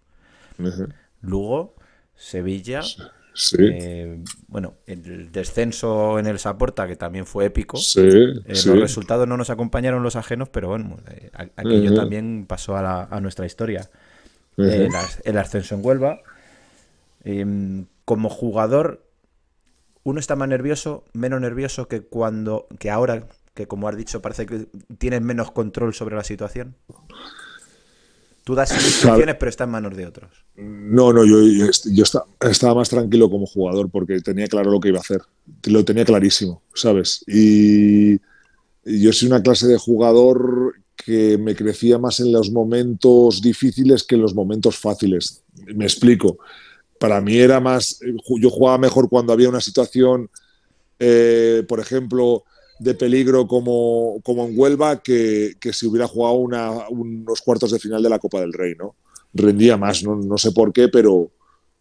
[0.59, 0.87] Ujú.
[1.21, 1.75] Lugo,
[2.15, 2.93] Sevilla,
[3.33, 7.77] Sí, eh, bueno, el descenso en el Saporta, que también fue épico.
[7.79, 8.01] sí,
[8.45, 8.69] Eh, sí.
[8.69, 13.03] Los resultados no nos acompañaron los ajenos, pero bueno, eh, aquello también pasó a, la-
[13.11, 13.89] a nuestra historia.
[15.23, 16.21] El ascenso en Huelva.
[17.23, 19.04] Em, como jugador,
[20.05, 24.45] uno está más nervioso, menos nervioso que cuando, que ahora, que como has dicho, parece
[24.45, 26.75] que tienes menos control sobre la situación.
[28.43, 30.29] Tú das instrucciones, pero está en manos de otros.
[30.57, 34.71] No, no, yo, yo, est- yo esta- estaba más tranquilo como jugador porque tenía claro
[34.71, 35.21] lo que iba a hacer.
[35.65, 37.23] Lo tenía clarísimo, ¿sabes?
[37.27, 38.19] Y
[38.85, 44.15] yo soy una clase de jugador que me crecía más en los momentos difíciles que
[44.15, 45.43] en los momentos fáciles.
[45.75, 46.37] Me explico.
[46.99, 47.99] Para mí era más,
[48.39, 50.29] yo jugaba mejor cuando había una situación,
[50.99, 52.43] eh, por ejemplo,
[52.79, 57.79] de peligro como, como en Huelva que, que si hubiera jugado una, unos cuartos de
[57.79, 58.95] final de la Copa del Rey, ¿no?
[59.33, 61.31] Rendía más, no, no sé por qué, pero,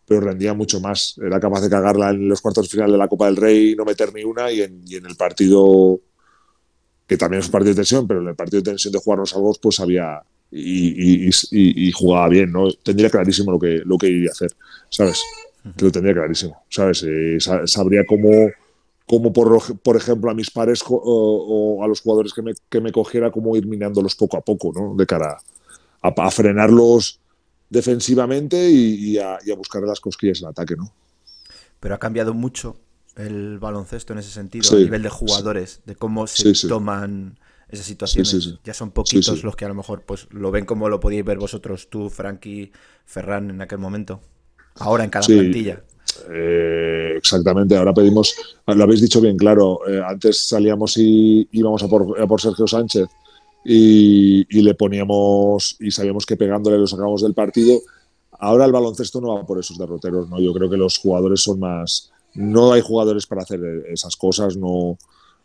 [0.07, 1.17] pero rendía mucho más.
[1.25, 3.77] Era capaz de cagarla en los cuartos de final de la Copa del Rey y
[3.77, 6.01] no meter ni una y en, y en el partido
[7.07, 9.35] que también es un partido de tensión, pero en el partido de tensión de jugarnos
[9.37, 10.23] a dos, pues había
[10.57, 12.71] y, y, y, jugaba bien, ¿no?
[12.73, 14.53] Tendría clarísimo lo que, lo que iría a hacer,
[14.89, 15.21] ¿sabes?
[15.81, 17.05] Lo tendría clarísimo, ¿sabes?
[17.09, 18.31] Eh, sabría cómo,
[19.05, 22.81] cómo por, por, ejemplo, a mis pares o, o, a los jugadores que me, que
[22.81, 24.95] me cogiera, cómo ir minándolos poco a poco, ¿no?
[24.95, 25.39] De cara
[26.03, 27.19] a, a frenarlos
[27.69, 30.93] defensivamente y, a, y a buscar las cosquillas en ataque, ¿no?
[31.81, 32.77] Pero ha cambiado mucho
[33.17, 37.39] el baloncesto en ese sentido, sí, a nivel de jugadores, de cómo se sí, toman
[37.75, 38.59] esas situaciones.
[38.65, 41.39] Ya son poquitos los que a lo mejor pues lo ven como lo podíais ver
[41.39, 42.73] vosotros, tú, Frankie,
[43.05, 44.21] Ferran en aquel momento.
[44.77, 45.83] Ahora en cada plantilla.
[46.31, 48.35] Eh, exactamente, ahora pedimos,
[48.67, 52.69] lo habéis dicho bien claro, eh, antes salíamos y íbamos a por, a por Sergio
[52.69, 53.09] Sánchez
[53.65, 57.81] y, y, le poníamos y sabíamos que pegándole lo sacábamos del partido.
[58.39, 60.39] Ahora el baloncesto no va por esos derroteros, ¿no?
[60.39, 64.99] Yo creo que los jugadores son más, no hay jugadores para hacer esas cosas, no,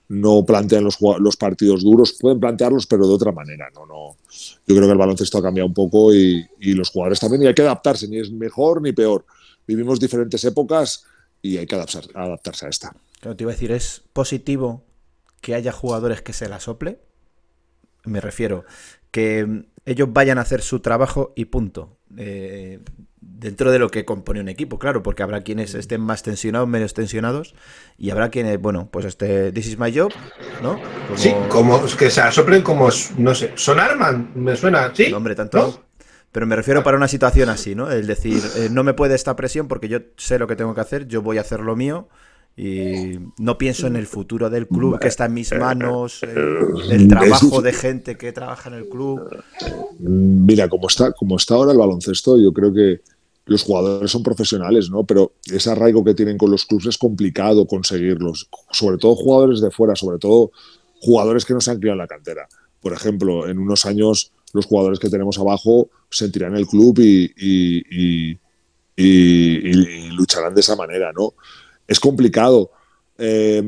[0.10, 0.98] no plantean los,
[1.38, 3.70] partidos duros, pueden plantearlos, pero de otra manera.
[3.74, 4.18] No, no.
[4.66, 7.54] Yo creo que el baloncesto ha cambiado un poco y, los jugadores también, y hay
[7.54, 9.26] que adaptarse, ni es mejor ni peor.
[9.68, 11.06] Vivimos diferentes épocas
[11.44, 12.96] y hay que adaptarse, adaptarse a esta.
[13.22, 14.84] Claro, te iba a decir, ¿es positivo
[15.42, 17.00] que haya jugadores que se la sople?
[18.04, 18.66] Me refiero,
[19.12, 21.98] que ellos vayan a hacer su trabajo y punto.
[22.18, 22.80] Eh,
[23.22, 26.94] dentro de lo que compone un equipo, claro, porque habrá quienes estén más tensionados, menos
[26.94, 27.56] tensionados,
[27.98, 30.12] y habrá quienes, bueno, pues este This is my job,
[30.62, 30.80] ¿no?
[31.08, 31.18] Como...
[31.18, 35.10] Sí, como que se soplen como, no sé, Sonarman, me suena, ¿sí?
[35.10, 35.58] No, hombre, tanto.
[35.58, 35.90] ¿No?
[36.32, 37.92] Pero me refiero para una situación así, ¿no?
[37.92, 40.82] El decir, eh, no me puede esta presión porque yo sé lo que tengo que
[40.82, 42.08] hacer, yo voy a hacer lo mío
[42.62, 47.08] y no pienso en el futuro del club que está en mis manos, el, el
[47.08, 49.22] trabajo de gente que trabaja en el club.
[50.00, 53.00] Mira, como está, como está ahora el baloncesto, yo creo que
[53.46, 55.06] los jugadores son profesionales, ¿no?
[55.06, 59.72] Pero ese arraigo que tienen con los clubes es complicado conseguirlos, sobre todo jugadores de
[59.72, 60.52] fuera, sobre todo
[61.00, 62.50] jugadores que no se han criado en la cantera.
[62.82, 68.38] Por ejemplo, en unos años los jugadores que tenemos abajo sentirán el club y, y,
[68.98, 71.36] y, y lucharán de esa manera, ¿no?
[71.90, 72.72] Es complicado
[73.18, 73.62] eh,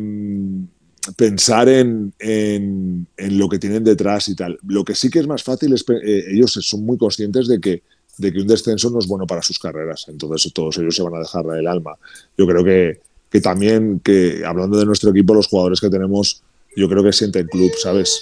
[1.17, 4.57] pensar en, en, en, lo que tienen detrás y tal.
[4.65, 7.83] Lo que sí que es más fácil es, eh, ellos son muy conscientes de que
[8.17, 10.05] de que un descenso no es bueno para sus carreras.
[10.07, 11.95] Entonces todos ellos se van a dejar el alma.
[12.37, 16.43] Yo creo que, que también, que hablando de nuestro equipo, los jugadores que tenemos,
[16.75, 18.21] yo creo que sienten club, ¿sabes?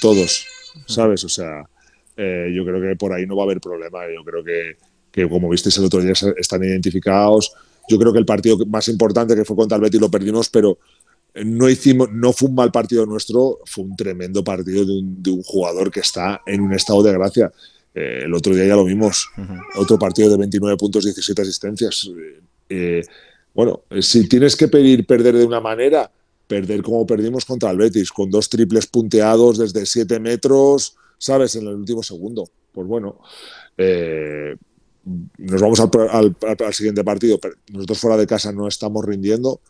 [0.00, 0.46] Todos,
[0.86, 1.24] ¿sabes?
[1.24, 1.64] O sea,
[2.16, 4.00] eh, yo creo que por ahí no va a haber problema.
[4.12, 4.76] Yo creo que,
[5.10, 7.52] que, como visteis el otro día, están identificados.
[7.88, 10.78] Yo creo que el partido más importante que fue contra el Betis lo perdimos, pero
[11.44, 15.30] no hicimos, no fue un mal partido nuestro, fue un tremendo partido de un, de
[15.30, 17.52] un jugador que está en un estado de gracia.
[17.94, 19.60] Eh, el otro día ya lo vimos, uh -huh.
[19.76, 22.10] otro partido de 29 puntos, 17 asistencias.
[22.68, 23.02] Eh,
[23.54, 26.10] bueno, si tienes que pedir perder de una manera,
[26.46, 31.56] perder como perdimos contra el Betis, con dos triples punteados desde 7 metros, ¿sabes?
[31.56, 32.48] En el último segundo.
[32.72, 33.20] Pues bueno,
[33.76, 34.56] eh,
[35.04, 37.38] nos vamos al, al, al, siguiente partido.
[37.72, 39.60] Nosotros fuera de casa no estamos rindiendo.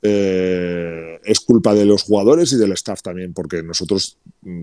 [0.00, 4.16] Eh, es culpa de los jugadores y del staff también, porque nosotros,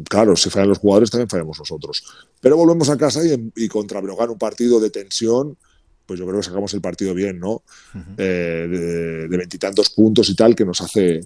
[0.09, 2.03] claro, si fallan los jugadores, también fallamos nosotros.
[2.39, 5.57] Pero volvemos a casa y, y contra Brogan, un partido de tensión,
[6.05, 7.51] pues yo creo que sacamos el partido bien, ¿no?
[7.53, 7.61] Uh
[7.93, 8.15] -huh.
[8.17, 11.21] eh, de veintitantos puntos y tal, que nos hace,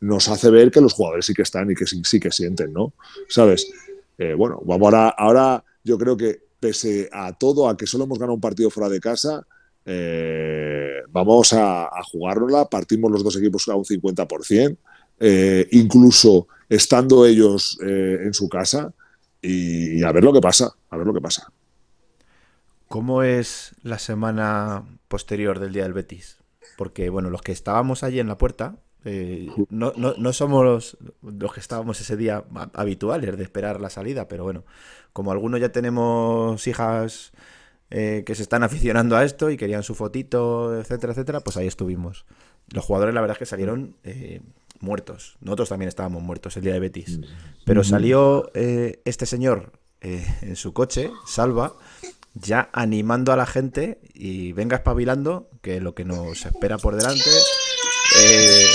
[0.00, 2.72] nos hace ver que los jugadores sí que están y que sí, sí que sienten,
[2.72, 2.92] ¿no?
[3.28, 3.72] ¿Sabes?
[4.18, 8.20] Eh, bueno, vamos ahora, ahora yo creo que pese a todo, a que solo hemos
[8.20, 9.44] ganado un partido fuera de casa,
[9.84, 14.76] eh, vamos a, a jugárnosla, partimos los dos equipos a un 50%,
[15.18, 18.94] eh, incluso estando ellos eh, en su casa,
[19.40, 21.52] y a ver lo que pasa, a ver lo que pasa.
[22.86, 26.38] ¿Cómo es la semana posterior del día del Betis?
[26.78, 30.96] Porque, bueno, los que estábamos allí en la puerta, eh, no, no, no, somos los,
[31.22, 34.64] los, que estábamos ese día habituales de esperar la salida, pero bueno,
[35.12, 37.32] como algunos ya tenemos hijas
[37.90, 41.66] eh, que se están aficionando a esto y querían su fotito, etcétera, etcétera, pues ahí
[41.66, 42.24] estuvimos.
[42.68, 44.40] Los jugadores, la verdad es que salieron eh,
[44.80, 45.36] muertos.
[45.40, 47.20] Nosotros también estábamos muertos el día de Betis.
[47.64, 51.74] Pero salió eh, este señor eh, en su coche, Salva,
[52.34, 57.30] ya animando a la gente y venga espabilando, que lo que nos espera por delante.
[58.20, 58.66] Eh,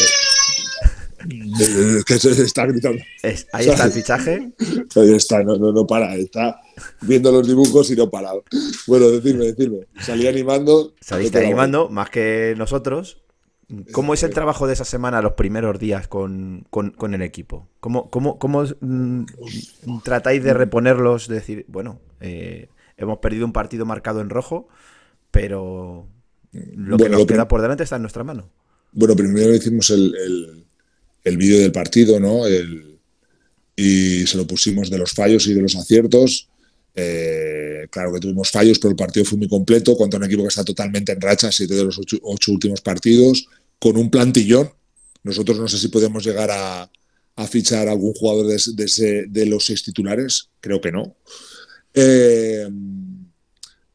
[2.06, 3.02] que se está gritando.
[3.24, 4.52] Es- ahí está el fichaje.
[4.96, 6.60] Ahí está, no, no, no para, está
[7.02, 8.32] viendo los dibujos y no para.
[8.88, 9.88] Bueno, decirme, decirme.
[10.02, 10.94] Salí animando.
[11.02, 13.22] Saliste animando más que nosotros.
[13.92, 17.68] ¿Cómo es el trabajo de esa semana, los primeros días con, con- con el equipo?
[17.82, 19.26] ¿Cómo, cómo, cómo, mm,
[20.06, 21.28] tratáis de reponerlos?
[21.28, 24.70] De decir, bueno, eh, hemos perdido un partido marcado en rojo,
[25.32, 26.08] pero
[26.54, 28.50] lo que Bueno, nos queda por delante está en nuestra mano.
[28.94, 30.67] Bueno, primero hicimos el, el,
[31.28, 32.46] el vídeo del partido, ¿no?
[32.48, 32.98] El-
[33.76, 36.50] y se lo pusimos de los fallos y de los aciertos.
[36.96, 40.48] Eh, claro que tuvimos fallos, pero el partido fue muy completo contra un equipo que
[40.48, 44.72] está totalmente en racha, siete de los ocho, últimos partidos, con un plantillón.
[45.24, 46.90] Nosotros no sé si podemos llegar a,
[47.48, 51.16] fichar a algún jugador de los seis titulares, creo que no.
[51.94, 52.68] Eh,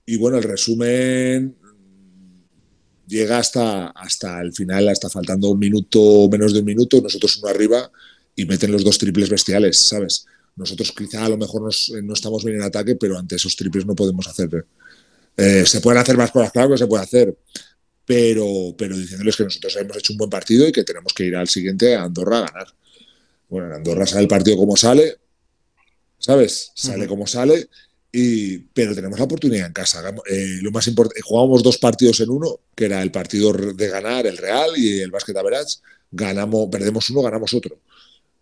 [0.07, 1.57] y bueno, el resumen
[3.13, 7.49] llega hasta, hasta el final, hasta faltando un minuto, menos de un minuto, nosotros uno
[7.49, 7.91] arriba
[8.35, 10.27] y meten los dos triples bestiales, ¿sabes?
[10.57, 13.55] Nosotros quizá a lo mejor nos- eh, no estamos bien en ataque, pero ante esos
[13.57, 14.67] triples no podemos hacer.
[15.37, 17.37] eh, se pueden hacer más cosas, claro que se puede hacer,
[18.05, 21.37] pero, pero diciéndoles que nosotros hemos hecho un buen partido y que tenemos que ir
[21.37, 22.69] al siguiente a Andorra a ganar.
[23.49, 25.17] Bueno, en Andorra sale el partido como sale,
[26.19, 26.73] ¿sabes?
[26.75, 27.69] Sale como sale,
[28.13, 30.03] y, pero tenemos la oportunidad en casa.
[30.29, 34.27] Eh, lo más importante, jugábamos dos partidos en uno, que era el partido de ganar,
[34.27, 35.79] el Real y el Basket Average.
[36.11, 37.79] Ganamos, perdemos uno, ganamos otro,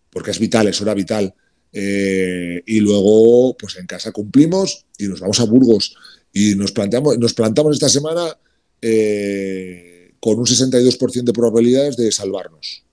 [0.09, 1.33] porque es vital, es hora vital.
[1.71, 5.95] Eh, y luego, pues en casa cumplimos y nos vamos a Burgos
[6.33, 8.37] y nos planteamos, nos plantamos esta semana
[8.81, 12.83] eh, con un 62% de probabilidades de salvarnos.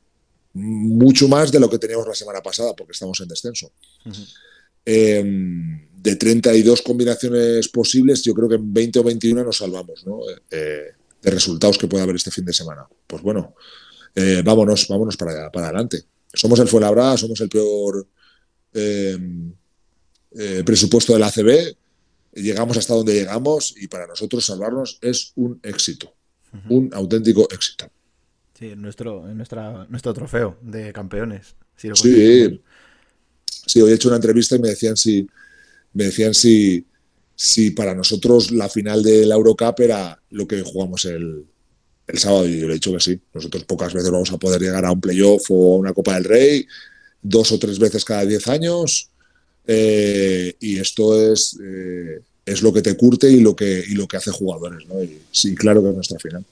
[0.54, 3.72] Mucho más de lo que teníamos la semana pasada, porque estamos en descenso.
[4.86, 10.20] Eh, de 32 combinaciones posibles, yo creo que en 20 o 21 nos salvamos, ¿no?
[10.50, 12.86] Eh, de resultados que pueda haber este fin de semana.
[13.06, 13.54] Pues bueno,
[14.14, 16.04] eh, vámonos, vámonos para, para adelante.
[16.32, 18.06] Somos el Fuenlabrada, somos el peor
[18.74, 19.18] eh,
[20.32, 21.74] eh, presupuesto del ACB,
[22.34, 26.14] llegamos hasta donde llegamos y para nosotros salvarnos es un éxito,
[26.68, 27.90] un auténtico éxito.
[28.58, 31.54] Sí, en nuestro, nuestra, nuestro trofeo de campeones.
[31.76, 32.60] si lo Sí,
[33.46, 35.26] sí, hoy he hecho una entrevista y me decían si,
[35.92, 36.84] me decían si,
[37.34, 41.44] si para nosotros la final de la Eurocup era lo que jugamos el,
[42.06, 43.20] el sábado y yo le he dicho que sí.
[43.34, 46.24] Nosotros pocas veces vamos a poder llegar a un playoff o a una Copa del
[46.24, 46.66] Rey,
[47.22, 49.10] dos o tres veces cada diez años
[49.70, 54.08] eh, y esto es, eh, es lo que te curte y lo que, y lo
[54.08, 54.88] que hace jugadores.
[54.88, 55.02] ¿no?
[55.02, 56.44] Y sí, claro que es nuestra final.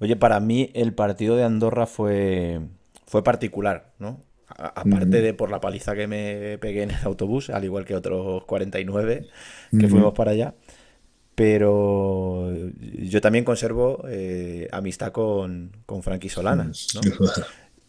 [0.00, 2.60] Oye, para mí el partido de Andorra fue,
[3.06, 4.20] fue particular, ¿no?
[4.56, 7.94] A- aparte de por la paliza que me pegué en el autobús, al igual que
[7.96, 9.26] otros 49
[9.78, 10.54] que fuimos para allá.
[11.34, 17.10] Pero yo también conservo eh, amistad con, con Frankie Solana, ¿no?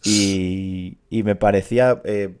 [0.04, 2.00] Y, y me parecía.
[2.04, 2.36] eh,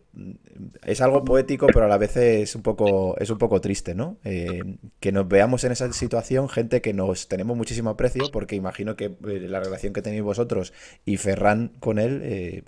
[0.84, 4.18] es algo poético, pero a la vez es un poco, es un poco triste, ¿no?
[4.24, 8.96] Eh, que nos veamos en esa situación, gente que nos tenemos muchísimo aprecio, porque imagino
[8.96, 10.72] que la relación que tenéis vosotros
[11.04, 12.64] y Ferran con él,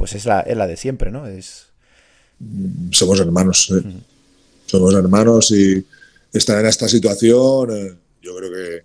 [0.00, 1.26] pues es la, es la de siempre, ¿no?
[1.26, 1.66] Es.
[2.90, 3.70] somos hermanos.
[3.70, 3.82] ¿eh?
[4.64, 5.84] Somos hermanos y
[6.32, 8.84] estar en esta situación, eh, yo creo que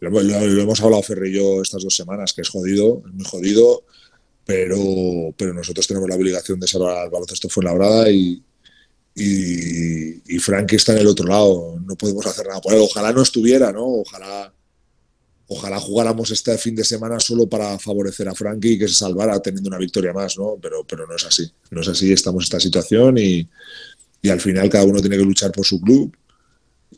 [0.00, 3.02] lo, hemos- lo- lo hemos hablado Ferre y yo estas dos semanas, que es jodido,
[3.06, 3.84] es muy jodido,
[4.44, 8.42] pero, pero nosotros tenemos la obligación de salvar al baloncesto Fuenlabrada y,
[9.14, 12.80] y, y Frankie está en el otro lado, no podemos hacer nada por él.
[12.82, 13.84] Ojalá no estuviera, ¿no?
[13.86, 14.52] Ojalá,
[15.48, 19.40] ojalá jugáramos este fin de semana solo para favorecer a Frankie y que se salvara
[19.40, 20.58] teniendo una victoria más, ¿no?
[20.60, 21.50] Pero, pero no es así.
[21.70, 23.48] No es así, estamos en esta situación y,
[24.22, 26.14] y al final cada uno tiene que luchar por su club.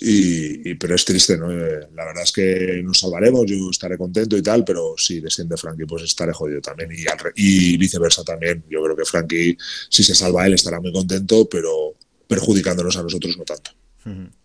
[0.01, 1.51] Y, pero es triste, ¿no?
[1.51, 5.57] Eh, La verdad es que nos salvaremos, yo estaré contento y tal, pero si desciende
[5.57, 6.91] Frankie, pues estaré jodido también.
[6.93, 8.65] Y, al y viceversa también.
[8.71, 9.57] Yo creo que Frankie,
[9.89, 11.95] si se salva él, estará muy contento, pero
[12.29, 13.73] perjudicándonos a nosotros no tanto.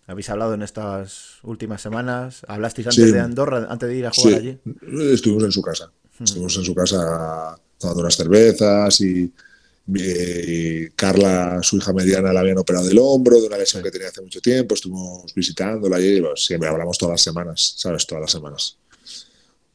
[0.07, 2.41] ¿Habéis hablado en estas últimas semanas?
[2.47, 3.11] ¿Hablasteis antes Sí.
[3.11, 4.59] de Andorra, antes de ir a jugar Sí, allí?
[5.13, 5.91] estuvimos en su casa.
[6.19, 9.31] Estuvimos en su casa tomando unas cervezas y,
[9.87, 14.09] y Carla, su hija mediana, la habían operado del hombro de una lesión que tenía
[14.09, 14.75] hace mucho tiempo.
[14.75, 18.05] Estuvimos visitándola y pues, siempre hablamos todas las semanas, ¿sabes?
[18.05, 18.77] Todas las semanas.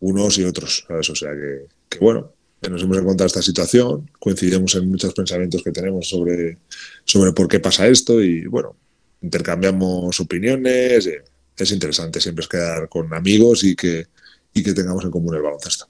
[0.00, 1.10] Unos y otros, ¿sabes?
[1.10, 2.32] O sea que, que bueno,
[2.68, 6.58] nos hemos encontrado esta situación, coincidimos en muchos pensamientos que tenemos sobre,
[7.04, 8.76] sobre por qué pasa esto y bueno,
[9.22, 11.06] intercambiamos opiniones.
[11.06, 11.24] eh,
[11.56, 14.06] Es interesante siempre es quedar con amigos y que,
[14.54, 15.88] y que tengamos en común el baloncesto.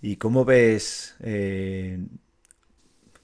[0.00, 1.14] ¿Y cómo ves?
[1.20, 1.98] eh,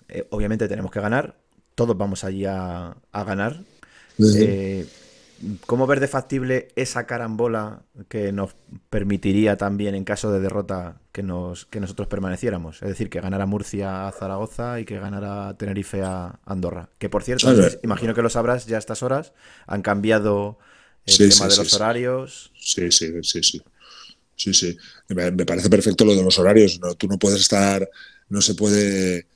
[0.09, 1.37] eh, obviamente tenemos que ganar,
[1.75, 3.63] todos vamos allí a, a ganar.
[4.33, 4.87] Eh,
[5.67, 8.57] ¿Cómo ver de factible esa carambola que nos
[8.91, 12.83] permitiría también, en caso de derrota, que, nos, que nosotros permaneciéramos?
[12.83, 16.89] Es decir, que ganara Murcia a Zaragoza y que ganara Tenerife a Andorra.
[16.99, 19.33] Que por cierto, imagino que lo sabrás ya a estas horas,
[19.67, 20.59] han cambiado
[21.07, 22.53] el tema de los horarios.
[22.59, 23.63] Sí, sí, sí, sí.
[24.35, 24.77] Sí, sí.
[25.09, 26.79] Me, parece perfecto lo de los horarios.
[26.81, 27.89] No, tú no puedes estar,
[28.29, 29.27] no se puede,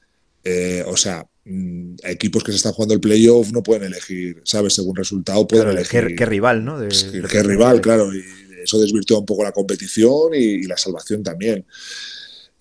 [0.44, 4.74] eh, o sea, equipos que se están jugando el playoff no pueden elegir, ¿sabes?
[4.74, 6.14] Según resultado pueden elegir.
[6.16, 6.78] Qué, rival, ¿no?
[6.78, 8.14] qué rival, claro.
[8.14, 8.22] Y
[8.62, 11.64] eso desvirtúa un poco la competición y, la salvación también.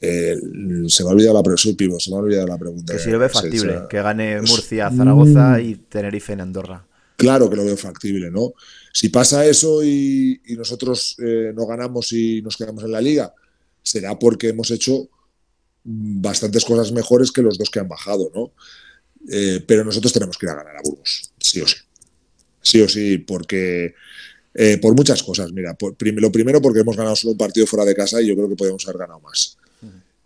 [0.03, 0.35] Eh,
[0.87, 1.99] se me ha olvidado la pregunta.
[1.99, 2.93] se me ha olvidado la pregunta.
[2.93, 5.61] Que si lo ve factible, que gane Murcia, Zaragoza mm.
[5.61, 6.85] y Tenerife en Andorra.
[7.17, 8.53] Claro que lo veo factible, ¿no?
[8.91, 13.31] Si pasa eso y, nosotros eh, no ganamos y nos quedamos en la liga,
[13.83, 15.07] será porque hemos hecho
[15.83, 18.51] bastantes cosas mejores que los dos que han bajado, ¿no?
[19.29, 21.77] Eh, pero nosotros tenemos que ir a ganar a Burgos, sí o sí.
[22.61, 23.95] Sí o sí, porque
[24.53, 25.51] eh, por muchas cosas.
[25.51, 28.49] Mira, lo primero porque hemos ganado solo un partido fuera de casa y yo creo
[28.49, 29.57] que podemos haber ganado más.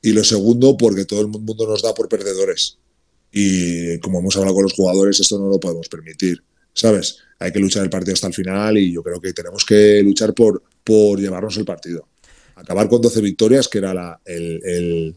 [0.01, 2.77] Y lo segundo porque todo el mundo nos da por perdedores.
[3.31, 6.43] Y como hemos hablado con los jugadores, esto no lo podemos permitir.
[6.73, 7.17] ¿Sabes?
[7.39, 10.33] Hay que luchar el partido hasta el final y yo creo que tenemos que luchar
[10.33, 12.07] por, por llevarnos el partido.
[12.55, 15.15] Acabar con 12 victorias, que era el el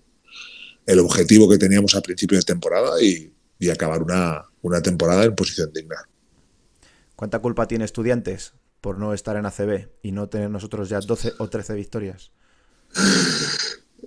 [0.99, 3.33] objetivo que teníamos al principio de temporada y,
[3.71, 5.97] acabar una, una, temporada en posición digna.
[7.17, 11.35] ¿Cuánta culpa tiene estudiantes por no estar en ACB y no tener nosotros ya 12
[11.39, 12.31] o 13 victorias?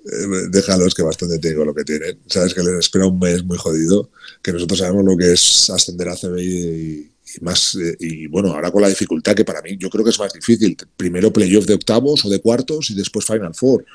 [0.04, 2.20] Eh, déjalos que bastante tengo lo que tienen.
[2.28, 4.10] Sabes que les espera un mes muy jodido,
[4.42, 7.12] que nosotros sabemos lo que es ascender a ACB y,
[7.42, 10.20] más eh, y bueno, ahora con la dificultad que para mí yo creo que es
[10.20, 10.76] más difícil.
[10.98, 13.86] Primero playoff de octavos o de cuartos y después Final Four.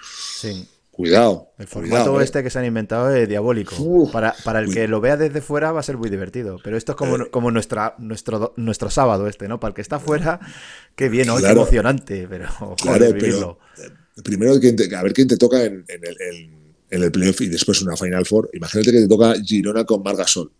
[0.40, 0.68] Sí.
[0.96, 1.52] Cuidado.
[1.58, 2.24] El formato ¿eh?
[2.24, 4.10] este que se han inventado es diabólico.
[4.10, 6.58] para, para, el que lo vea desde fuera va a ser muy divertido.
[6.64, 7.30] Pero esto es como, eh.
[7.30, 9.60] como nuestra, nuestro, nuestro sábado este, ¿no?
[9.60, 10.40] Para el que está fuera,
[10.94, 11.28] qué bien.
[11.38, 12.26] Qué emocionante.
[12.26, 12.48] Pero,
[12.82, 16.16] claro, pero eh, primero a ver quién te toca en, el,
[16.88, 18.48] en, el, playoff y después una Final Four.
[18.54, 20.50] Imagínate que te toca Girona con Margasol.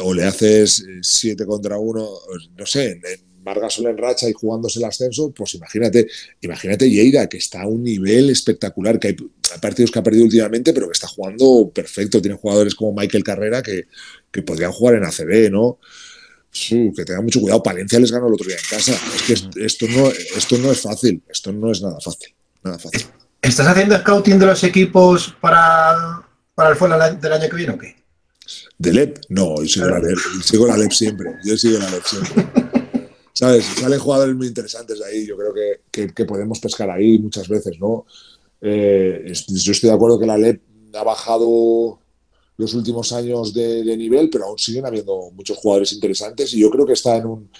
[0.00, 2.08] O le haces 7 contra 1,
[2.56, 3.02] no sé, en,
[3.48, 6.06] Margasol en racha y jugándose el ascenso, pues imagínate,
[6.40, 9.16] imagínate Lleida, que está a un nivel espectacular, que hay,
[9.60, 12.20] partidos que ha perdido últimamente, pero que está jugando perfecto.
[12.20, 13.86] Tiene jugadores como Michael Carrera que,
[14.42, 15.78] podrían jugar en ACB, ¿no?
[16.50, 17.62] que tengan mucho cuidado.
[17.62, 18.92] Palencia les ganó el otro día en casa.
[19.14, 22.34] Es que esto no, esto no es fácil, esto no es nada fácil.
[22.62, 23.06] Nada fácil.
[23.40, 26.22] ¿Estás haciendo scouting de los equipos para,
[26.54, 27.96] para el fuera del año que viene o qué?
[28.78, 29.18] ¿De LEP?
[29.28, 31.30] No, yo sigo la LEP, sigo la LEP siempre.
[31.44, 32.44] Yo sigo la LEP siempre.
[33.38, 33.66] ¿sabes?
[33.66, 35.54] Salen jugadores muy interesantes de ahí, yo creo
[35.92, 38.04] que, podemos pescar ahí muchas veces, ¿no?
[38.60, 40.60] Eh, yo estoy de acuerdo que la LEP
[40.94, 42.00] ha bajado
[42.56, 46.84] los últimos años de, nivel, pero aún siguen habiendo muchos jugadores interesantes y yo creo
[46.84, 47.50] que está en un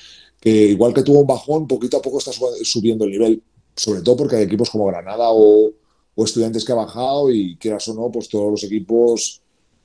[0.41, 3.43] que igual que tuvo un bajón, poquito a poco está subiendo el nivel,
[3.77, 5.73] sobre todo porque hay equipos como Granada o,
[6.17, 9.41] estudiantes que ha bajado y quieras o no, pues todos los equipos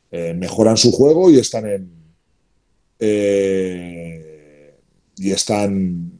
[0.09, 1.91] eh, mejoran su juego y están en
[2.97, 4.32] eh,
[5.17, 6.19] y están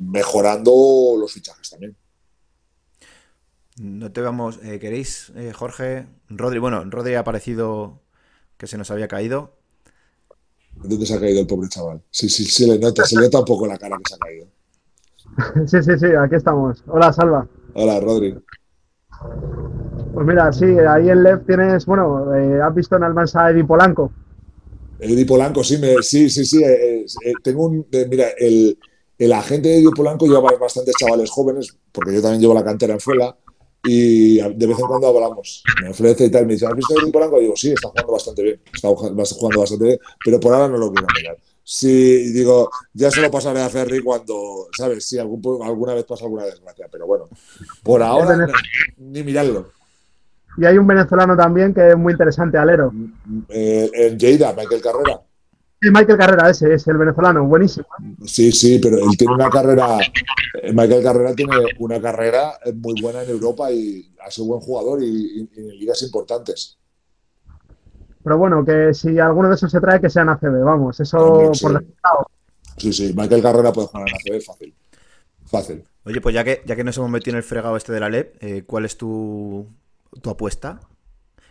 [0.00, 1.96] mejorando los fichajes también.
[3.78, 6.06] No te vamos, eh, ¿queréis, eh, Jorge?
[6.28, 8.00] Rodri, bueno, Rodri ha parecido
[8.56, 9.52] que se nos había caído.
[10.76, 12.02] ¿Dónde se ha caído el pobre chaval?
[12.10, 14.18] Sí, sí, sí, le nota, se le nota un poco la cara que se ha
[14.18, 14.46] caído.
[15.66, 16.82] Sí, sí, sí, aquí estamos.
[16.86, 17.46] Hola, Salva.
[17.74, 18.38] Hola, Rodri.
[20.14, 23.64] Pues mira, sí, ahí en Lev tienes, bueno, eh, has visto en Almansa a Eddie
[23.64, 24.12] Polanco.
[24.98, 26.62] Eddie Polanco, sí, me, sí, sí, sí.
[26.62, 27.86] Eh, eh, tengo un.
[28.08, 28.78] mira, el,
[29.18, 32.94] el, agente de Eddie Polanco lleva bastantes chavales jóvenes, porque yo también llevo la cantera
[32.94, 33.36] en Fuela,
[33.82, 35.62] y de vez en cuando hablamos.
[35.82, 36.46] Me ofrece y tal.
[36.46, 37.38] Me dice, ¿has visto a Eddie Polanco?
[37.38, 38.60] Y digo, sí, está jugando bastante bien.
[38.72, 41.36] Está jugando bastante bien, pero por ahora no lo quiero mirar.
[41.68, 45.04] Sí, digo, ya se lo pasaré a Ferry cuando, ¿sabes?
[45.04, 47.28] Si algún, alguna vez pasa alguna desgracia, pero bueno,
[47.82, 48.46] por ahora
[48.98, 49.72] ni mirarlo.
[50.56, 52.92] Y hay un venezolano también que es muy interesante, Alero.
[53.48, 55.20] Eh, el Lleida, Michael Carrera.
[55.80, 57.86] Sí, Michael Carrera, ese es el venezolano, buenísimo.
[58.24, 59.98] Sí, sí, pero él tiene una carrera.
[60.62, 65.02] Eh, Michael Carrera tiene una carrera muy buena en Europa y ha sido buen jugador
[65.02, 66.78] y, en ligas importantes.
[68.24, 71.62] Pero bueno, que si alguno de esos se trae, que sean ACB, vamos, eso sí.
[71.62, 71.84] por
[72.78, 74.74] Sí, sí, Michael Carrera puede jugar en ACB fácil.
[75.44, 75.84] Fácil.
[76.04, 78.08] Oye, pues ya que, ya que nos hemos metido en el fregado este de la
[78.08, 79.66] LEP, eh, ¿cuál es tu
[80.20, 80.80] tu apuesta?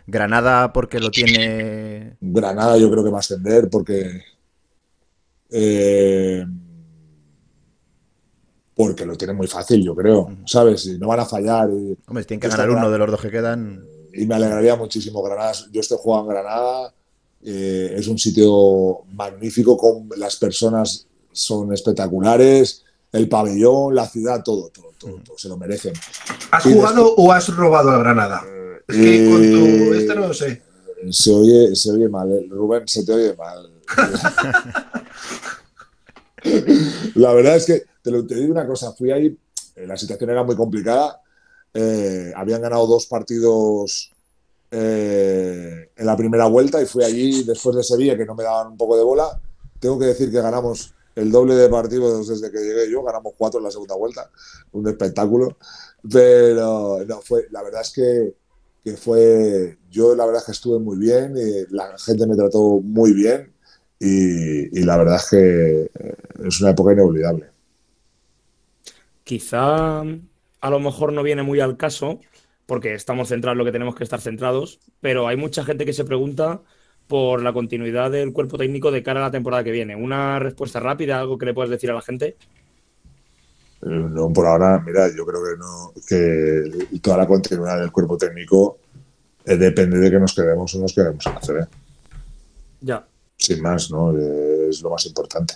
[0.06, 2.16] Granada porque lo tiene.
[2.20, 4.22] Granada yo creo que va a ascender porque.
[5.50, 6.44] Eh,
[8.74, 10.28] porque lo tiene muy fácil, yo creo.
[10.44, 10.86] ¿Sabes?
[10.86, 11.70] Y no van a fallar.
[11.70, 13.84] Y, Hombre, tienen que ganar uno de los dos que quedan.
[14.12, 15.22] Y me alegraría muchísimo.
[15.22, 16.94] Granada, yo estoy jugando en Granada.
[17.42, 21.06] Eh, es un sitio magnífico con las personas
[21.36, 25.92] son espectaculares, el pabellón, la ciudad, todo, todo, todo, todo, se lo merecen.
[26.50, 28.42] ¿Has Y jugado o has robado a Granada?
[28.88, 29.94] Es que con tu.
[29.94, 30.62] Eh, Este no lo sé.
[31.10, 32.46] Se oye, se oye mal, eh.
[32.48, 33.70] Rubén, se te oye mal.
[37.14, 39.36] la verdad es que te, lo, te digo una cosa, fui ahí,
[39.76, 41.20] eh, la situación era muy complicada,
[41.74, 44.12] eh, habían ganado dos partidos
[44.70, 48.68] eh, en la primera vuelta y fui allí después de Sevilla que no me daban
[48.68, 49.40] un poco de bola.
[49.78, 53.58] Tengo que decir que ganamos el doble de partidos desde que llegué yo, ganamos cuatro
[53.58, 54.30] en la segunda vuelta,
[54.72, 55.56] un espectáculo,
[56.10, 58.34] pero no, fue, la verdad es que
[58.86, 62.80] que fue, yo la verdad es que estuve muy bien, y la gente me trató
[62.80, 63.52] muy bien
[63.98, 66.14] y, y la verdad es que eh,
[66.46, 67.46] es una época inolvidable.
[69.24, 72.20] Quizá a lo mejor no viene muy al caso,
[72.66, 75.92] porque estamos centrados en lo que tenemos que estar centrados, pero hay mucha gente que
[75.92, 76.62] se pregunta
[77.08, 79.96] por la continuidad del cuerpo técnico de cara a la temporada que viene.
[79.96, 82.36] Una respuesta rápida, algo que le puedas decir a la gente.
[83.86, 88.78] No, por ahora, mira, yo creo que no, que toda la continuidad del cuerpo técnico
[89.44, 91.68] eh, depende de que nos quedemos o nos quedemos en la CB.
[92.80, 93.06] Ya.
[93.36, 94.10] Sin más, ¿no?
[94.18, 95.54] Eh, Es lo más importante.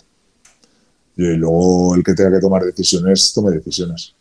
[1.16, 4.14] Y luego el que tenga que tomar decisiones, tome decisiones.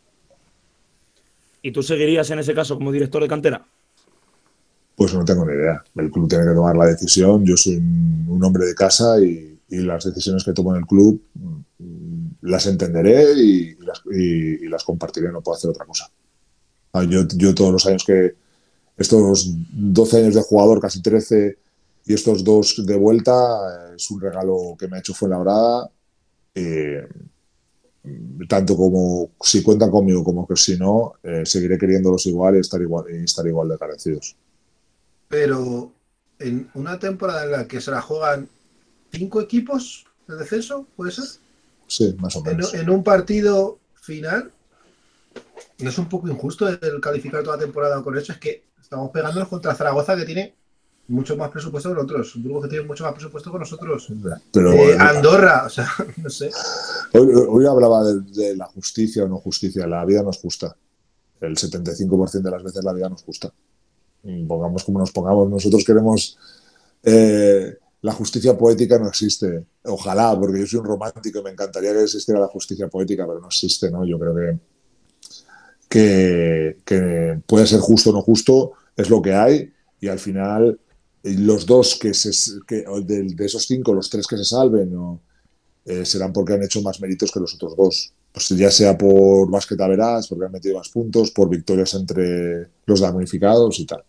[1.61, 3.63] ¿Y tú seguirías en ese caso como director de cantera?
[4.95, 5.83] Pues no tengo ni idea.
[5.95, 7.45] El club tiene que tomar la decisión.
[7.45, 11.21] Yo soy un, hombre de casa y, y las decisiones que tomo en el club
[12.41, 13.77] las entenderé y,
[14.67, 15.31] las, compartiré.
[15.31, 16.09] No puedo hacer otra cosa.
[16.93, 18.35] Ah, Yo, yo todos los años que,
[18.97, 21.57] estos 12 años de jugador, casi 13,
[22.05, 25.89] y estos dos de vuelta, es un regalo que me ha hecho Fuenlabrada.
[26.55, 27.07] Eh,
[28.47, 32.81] tanto como si cuentan conmigo como que si no, eh, seguiré queriéndolos igual y estar
[32.81, 34.35] igual, estar igual de agradecidos.
[35.27, 35.91] Pero
[36.39, 38.49] en una temporada en la que se la juegan
[39.11, 41.25] cinco equipos de descenso, ¿puede ser?
[41.89, 42.73] Sí, más o En, menos.
[42.73, 44.51] en un partido final,
[45.79, 48.31] ¿no es un poco injusto el calificar toda la temporada con eso?
[48.31, 50.55] Es que estamos pegándonos contra Zaragoza, que tiene
[51.07, 52.35] mucho más presupuesto que nosotros.
[52.35, 54.07] Un Burgos que tiene mucho más presupuesto que nosotros.
[54.53, 55.87] Pero Eh, Andorra, o sea,
[56.17, 56.51] no sé.
[57.13, 59.87] hoy, hoy hablaba de, de la justicia o no justicia.
[59.87, 60.75] La vida no es justa.
[61.41, 63.51] El 75% de las veces la vida no es justa.
[64.23, 65.49] Y Pongamos como nos pongamos.
[65.49, 66.37] Nosotros queremos.
[67.03, 69.65] eh, la justicia poética no existe.
[69.83, 73.39] Ojalá, porque yo soy un romántico y me encantaría que existiera la justicia poética, pero
[73.39, 74.05] no existe, ¿no?
[74.05, 74.59] Yo creo que,
[75.89, 80.79] que, que puede ser justo o no justo, es lo que hay, y al final
[81.23, 82.31] eh, los dos que se
[82.67, 84.91] que, de, esos cinco, los tres que se salven,
[85.85, 88.13] eh, serán porque han hecho más méritos que los otros dos.
[88.31, 92.99] Pues ya sea por básquet verás, porque han metido más puntos, por victorias entre los
[92.99, 94.03] damnificados y tal.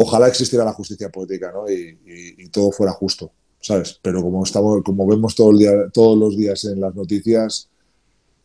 [0.00, 1.68] Ojalá existiera la justicia poética, ¿no?
[1.68, 3.98] Y, y- y todo fuera justo, ¿sabes?
[4.00, 7.68] Pero como estamos, como vemos todo el día, todos los días en las noticias,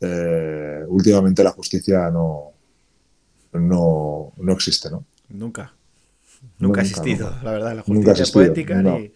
[0.01, 2.53] eh, últimamente la justicia no,
[3.53, 5.05] no, no existe, ¿no?
[5.29, 5.73] Nunca.
[6.59, 7.43] Nunca ha existido, nunca.
[7.43, 8.81] la verdad, la justicia poética.
[8.81, 8.97] no.
[8.99, 9.11] ni-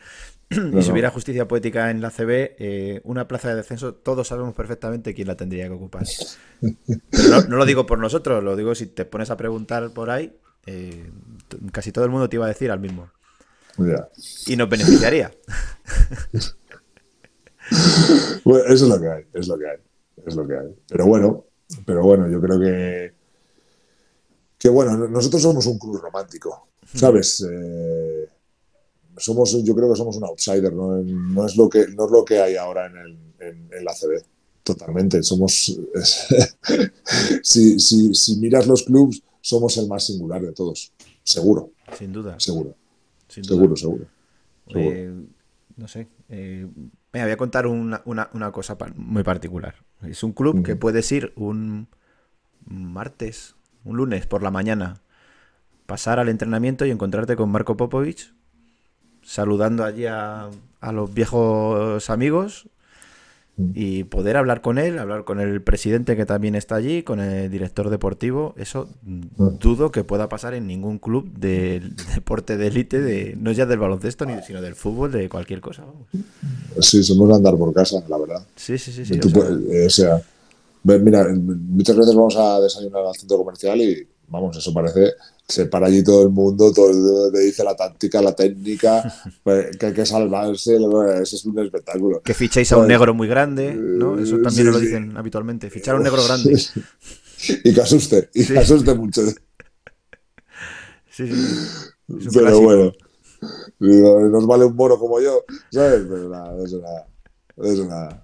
[0.49, 4.29] No, y si hubiera justicia poética en la CB, eh, una plaza de descenso, todos
[4.29, 6.05] sabemos perfectamente quién la tendría que ocupar.
[7.11, 10.09] Pero no, no lo digo por nosotros, lo digo si te pones a preguntar por
[10.09, 11.09] ahí, eh,
[11.71, 13.09] casi todo el mundo te iba a decir al mismo.
[14.47, 15.31] Y nos beneficiaría.
[18.45, 19.77] Bueno, eso es lo que hay, es lo que hay,
[20.25, 20.73] es lo que hay.
[20.87, 21.45] Pero bueno,
[21.85, 23.13] pero bueno, yo creo que
[24.57, 27.45] que bueno, nosotros somos un club romántico, ¿sabes?
[27.47, 28.29] Eh,
[29.17, 30.97] somos, yo creo que somos un outsider, ¿no?
[31.03, 33.93] No es lo que, no es lo que hay ahora en, el, en, en la
[33.93, 34.23] CB.
[34.63, 35.23] Totalmente.
[35.23, 35.53] Somos.
[37.43, 40.91] si, si, si miras los clubs, somos el más singular de todos.
[41.32, 42.39] Seguro, Sin duda.
[42.39, 42.73] seguro,
[43.28, 43.55] sin duda.
[43.55, 44.05] seguro, seguro.
[44.65, 44.95] seguro.
[44.95, 45.13] Eh,
[45.75, 46.07] no sé.
[46.30, 46.65] eh,
[47.11, 49.75] venga, voy a contar una, una- una cosa muy particular.
[50.03, 51.89] Es un club que puedes ir un
[52.65, 55.01] martes, un lunes por la mañana,
[55.86, 58.34] pasar al entrenamiento y encontrarte con Marco Popovich,
[59.21, 60.49] saludando allí a,
[60.80, 62.69] a los viejos amigos.
[63.74, 67.49] Y poder hablar con él, hablar con el presidente que también está allí, con el
[67.49, 68.53] director deportivo.
[68.55, 73.66] Eso dudo que pueda pasar en ningún club del deporte de élite, de, no ya
[73.66, 75.86] del baloncesto, ni, sino del fútbol, de cualquier cosa.
[75.86, 76.08] vamos.
[76.86, 78.45] Sí, somos de andar por casa, la verdad.
[78.55, 79.03] Sí, sí, sí.
[79.05, 80.22] sí, Tú o sea, puedes- eh, o sea,
[80.99, 85.13] mira, muchas veces vamos a desayunar al centro comercial y vamos, eso parece,
[85.47, 89.03] se para allí todo el mundo, todo el mundo te dice la táctica, la técnica,
[89.43, 92.21] pues, que hay que salvarse, eso es un espectáculo.
[92.21, 92.97] que fichéis a un Joder.
[92.97, 94.19] negro muy grande, ¿no?
[94.19, 94.86] Eso Eh, también sí, nos lo sí.
[94.88, 95.69] dicen habitualmente.
[95.69, 96.61] Fichar a un negro grande.
[97.63, 98.53] y que asuste, y Sí.
[98.53, 99.21] que asuste mucho.
[101.09, 101.57] Sí, sí.
[102.07, 102.61] Pero clásico.
[102.61, 102.91] bueno,
[104.30, 106.03] nos vale un moro como yo, ¿sabes?
[106.07, 107.07] Pero nada, eso nada,
[107.63, 108.23] eso nada.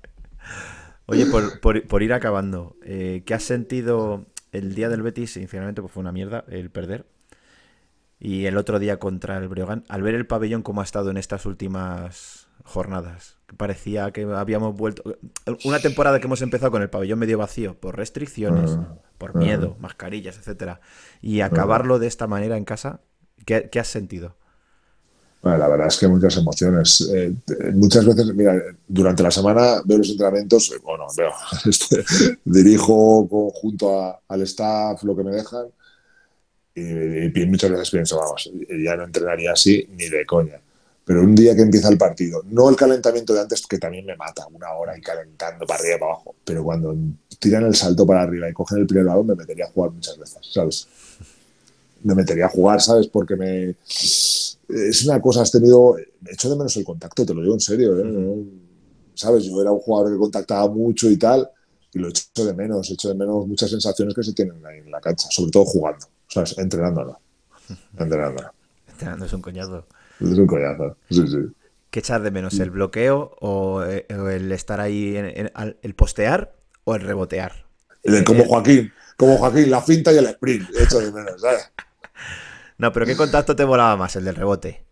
[1.08, 5.34] Oye, por, por- por ir acabando, eh, ¿qué has sentido el día del Betis?
[5.34, 7.06] Sinceramente, pues fue una mierda el perder.
[8.20, 11.18] Y el otro día contra el Breogán, al ver el pabellón como ha estado en
[11.18, 15.18] estas últimas jornadas, parecía que habíamos vuelto.
[15.66, 19.76] Una temporada que hemos empezado con el pabellón medio vacío por restricciones, Ah, por miedo,
[19.80, 20.80] mascarillas, etcétera.
[21.22, 23.02] Y acabarlo de esta manera en casa,
[23.46, 24.38] ¿qué, qué has sentido?
[25.44, 27.02] Bueno, la verdad es que muchas emociones.
[27.14, 27.36] Eh,
[27.74, 28.56] muchas veces, mira,
[28.88, 31.32] durante la semana veo los entrenamientos, eh, bueno, veo,
[31.66, 32.04] este,
[32.46, 35.66] dirijo junto a- al staff lo que me dejan
[36.76, 38.50] y, y muchas veces pienso, vamos,
[38.84, 40.60] ya no entrenaría así ni de coña.
[41.06, 44.16] Pero un día que empieza el partido, no el calentamiento de antes, que también me
[44.16, 46.96] mata, una hora y calentando para arriba y para abajo, pero cuando
[47.40, 50.18] tiran el salto para arriba y cogen el primer balón, me metería a jugar muchas
[50.18, 50.88] veces, ¿sabes?
[52.04, 53.08] Me metería a jugar, ¿sabes?
[53.08, 55.96] Porque me, es una cosa, has tenido,
[56.28, 58.04] echo de menos el contacto, te lo digo en serio, ¿eh?
[58.04, 58.44] No-
[59.16, 59.44] ¿sabes?
[59.46, 61.50] Yo era un jugador que contactaba mucho y tal,
[61.94, 64.92] y lo echo de menos, echo de menos muchas sensaciones que se tienen ahí en
[64.92, 66.58] la cancha, sobre todo jugando, ¿sabes?
[66.58, 67.20] Entrenándolo,
[67.98, 68.50] entrenándolo.
[68.88, 69.86] Entrenando es un coñazo.
[70.20, 71.38] Es un coñazo, sí, sí.
[71.92, 72.60] ¿Qué echar de menos?
[72.60, 77.02] ¿El bloqueo o, eh, o el estar ahí, en, en- al- el postear o el
[77.02, 77.68] rebotear?
[78.04, 81.72] De- como Eh, Joaquín, como Joaquín, la finta y el sprint, echo de menos, ¿sabes?
[82.78, 84.16] No, pero ¿qué contacto te volaba más?
[84.16, 84.84] El del rebote.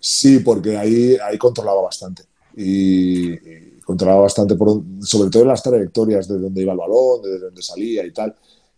[0.00, 2.24] Sí, porque ahí, ahí controlaba bastante.
[2.56, 7.22] Y, y controlaba bastante, por, sobre todo en las trayectorias de dónde iba el balón,
[7.22, 8.34] de dónde salía y tal.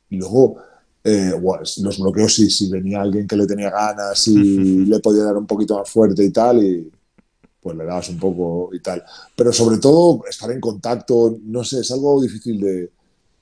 [0.08, 0.56] Y luego,
[1.04, 4.34] eh, bueno, los bloqueos, sí, si venía alguien que le tenía ganas y
[4.86, 6.90] le podía dar un poquito más fuerte y tal, y
[7.60, 9.02] pues le dabas un poco y tal.
[9.36, 12.90] Pero sobre todo, estar en contacto, no sé, es algo difícil de,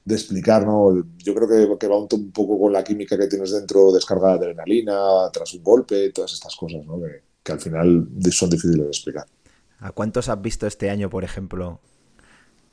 [0.08, 1.04] de explicar, ¿no?
[1.18, 4.28] Yo creo que, que va un, un poco con la química que tienes dentro, descarga
[4.30, 7.00] de adrenalina, tras un golpe, todas estas cosas, ¿no?
[7.00, 9.26] Que, que al final son difíciles de explicar.
[9.80, 11.80] ¿A cuántos has visto este año, por ejemplo,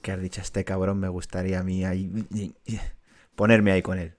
[0.01, 2.11] que has dicho, este cabrón me gustaría a mí ahí,
[3.35, 4.13] ponerme ahí con él?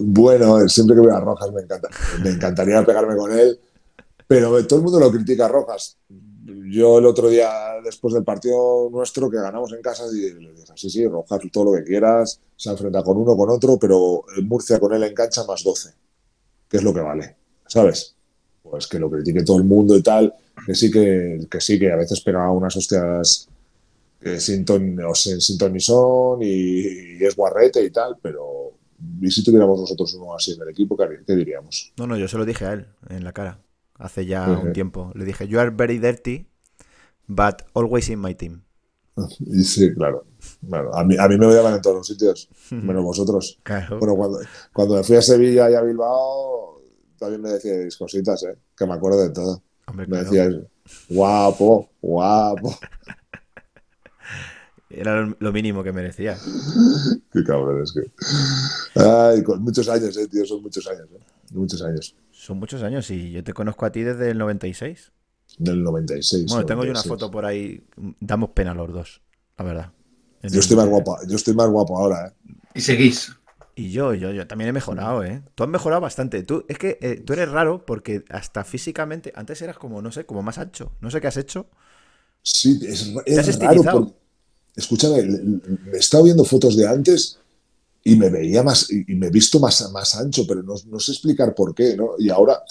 [0.00, 1.88] Bueno, siempre que veo a Rojas me encanta.
[2.22, 3.58] Me encantaría pegarme con él,
[4.26, 5.98] pero todo el mundo lo critica a Rojas.
[6.46, 7.50] Yo el otro día,
[7.82, 11.72] después del partido nuestro que ganamos en casa, y dije, sí, sí, Rojas, todo lo
[11.72, 15.64] que quieras, se enfrenta con uno, con otro, pero Murcia con él en cancha más
[15.64, 15.90] 12,
[16.68, 17.36] que es lo que vale,
[17.66, 18.14] ¿sabes?
[18.62, 20.32] Pues que lo critique todo el mundo y tal,
[20.64, 23.48] que sí que, que sí, que a veces pega unas hostias
[24.20, 28.16] eh, sin, ton, o sin, sin ton ni son y, y es guarrete y tal,
[28.22, 28.72] pero
[29.20, 31.92] ¿y si tuviéramos nosotros uno así en el equipo, qué diríamos?
[31.96, 33.58] No, no, yo se lo dije a él en la cara,
[33.98, 35.12] hace ya un tiempo.
[35.14, 36.46] Le dije, you are very dirty,
[37.26, 38.62] but always in my team.
[39.40, 40.26] Y sí, claro.
[40.60, 43.58] Bueno, a, mí, a mí me odiaban en todos los sitios, menos vosotros.
[43.62, 43.98] Claro.
[43.98, 44.40] Bueno, cuando,
[44.72, 46.82] cuando me fui a Sevilla y a Bilbao,
[47.18, 48.58] también me decíais cositas, ¿eh?
[48.76, 49.62] que me acuerdo de todo.
[49.86, 50.24] Hombre, Me claro.
[50.24, 50.56] decíais,
[51.08, 52.78] guapo, guapo.
[54.90, 56.36] Era lo mínimo que merecía.
[57.32, 58.00] Qué cabrón es que.
[58.96, 61.20] Ay, con muchos años, eh, tío, son muchos años, ¿eh?
[61.52, 62.14] Muchos años.
[62.32, 65.12] Son muchos años y yo te conozco a ti desde el 96.
[65.58, 66.46] Del 96.
[66.48, 67.08] Bueno, tengo yo una 96.
[67.08, 67.84] foto por ahí.
[68.20, 69.22] Damos pena los dos,
[69.58, 69.92] la verdad.
[70.42, 72.52] En Yo estoy más guapo, yo estoy más guapo ahora, ¿eh?
[72.74, 73.32] Y seguís.
[73.74, 75.42] Y yo, yo, yo también he mejorado, ¿eh?
[75.54, 76.42] Tú has mejorado bastante.
[76.42, 80.24] Tú, es que eh, tú eres raro porque hasta físicamente, antes eras como, no sé,
[80.24, 80.92] como más ancho.
[81.00, 81.66] No sé qué has hecho.
[82.42, 84.14] Sí, es, Te has es raro.
[84.74, 85.60] escúchame, me
[85.92, 87.38] he estado viendo fotos de antes
[88.08, 91.10] y me veía más, y, me he visto más, más ancho, pero no, no sé
[91.10, 92.10] explicar por qué, ¿no?
[92.18, 92.62] Y ahora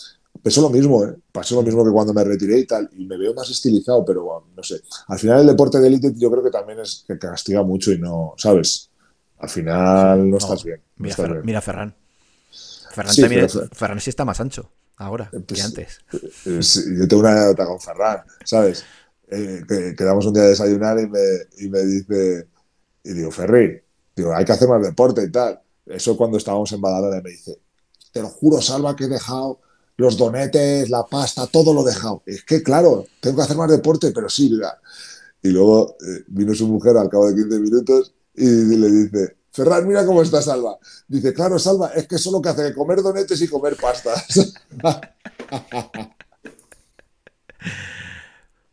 [0.41, 1.13] pasó lo mismo, ¿eh?
[1.29, 4.23] Pasó lo mismo que cuando me retiré y tal, y me veo más estilizado, pero
[4.23, 4.81] bueno, no sé.
[5.07, 7.99] Al final el deporte de élite yo creo que también es que castiga mucho y
[7.99, 8.89] no, ¿sabes?
[9.39, 10.77] Al final no estás bien.
[10.95, 11.45] no Mira, estás Fer- bien.
[11.45, 11.95] mira Ferran.
[12.93, 13.49] Ferran Sí, también.
[13.73, 15.99] Ferran sí está más ancho ahora que Pues- antes.
[16.45, 18.85] Eh, sí, yo tengo una anécdota con Ferran, ¿sabes?
[19.29, 21.19] Eh, que quedamos un día a desayunar y me,
[21.59, 22.47] y me dice,
[23.03, 23.81] y digo, Ferri,
[24.15, 25.59] digo, hay que hacer más deporte y tal.
[25.85, 27.59] Eso cuando estábamos en Badalona me dice,
[28.11, 29.59] te lo juro, Salva, que he dejado
[29.97, 32.23] los donetes, la pasta, todo lo he dejado.
[32.25, 34.79] Es que, claro, tengo que hacer más deporte, pero sí, mira.
[35.41, 39.87] Y luego eh, vino su mujer al cabo de 15 minutos y le dice, Ferran,
[39.87, 40.77] mira cómo está Salva.
[41.07, 44.53] Dice, claro, Salva, es que solo que hace comer donetes y comer pastas.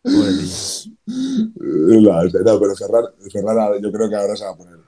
[0.03, 0.97] Pobrecillo.
[1.07, 4.79] No, no, pero Ferran, Ferran yo creo que ahora se va a poner.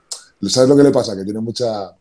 [0.41, 1.15] ¿Sabes lo que le pasa?
[1.15, 1.95] Que tiene mucha.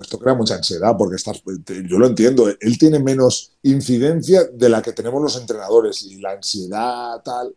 [0.00, 1.42] Esto crea mucha ansiedad porque estás.
[1.44, 2.48] Yo lo entiendo.
[2.48, 7.54] Él tiene menos incidencia de la que tenemos los entrenadores y la ansiedad, tal.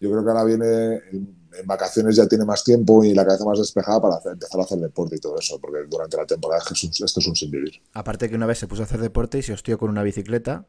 [0.00, 0.94] Yo creo que ahora viene.
[1.12, 4.64] En, vacaciones ya tiene más tiempo y la cabeza más despejada para hacer- empezar a
[4.64, 7.80] hacer deporte y todo eso, porque durante la temporada esto es un sin vivir.
[7.92, 10.66] Aparte que una vez se puso a hacer deporte y se hostió con una bicicleta.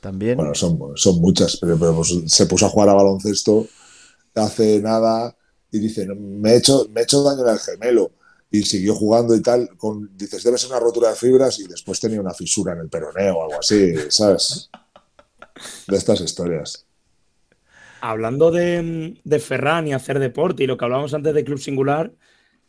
[0.00, 0.38] También.
[0.38, 3.66] Bueno, son, son muchas, pero, pero, pues, se puso a jugar a baloncesto
[4.34, 5.36] hace nada
[5.72, 8.12] y dice, "No, me he, hecho, me he hecho daño en el gemelo.
[8.52, 9.68] Y siguió jugando y tal.
[9.76, 12.88] Con, dices, debe ser una rotura de fibras y después tenía una fisura en el
[12.88, 14.70] peroneo o algo así, ¿sabes?
[15.86, 16.86] De estas historias.
[18.02, 22.14] Hablando de, de Ferran y hacer deporte y lo que hablábamos antes de Club Singular,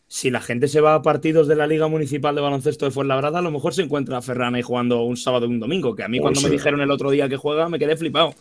[0.08, 3.40] si la gente se va a partidos de la Liga Municipal de Baloncesto de Fuenlabrada,
[3.40, 6.04] a lo mejor se encuentra a Ferran ahí jugando un sábado y un domingo, que
[6.04, 6.46] a mí Oh, cuando sí.
[6.46, 8.36] me dijeron el otro día que juega me quedé flipado.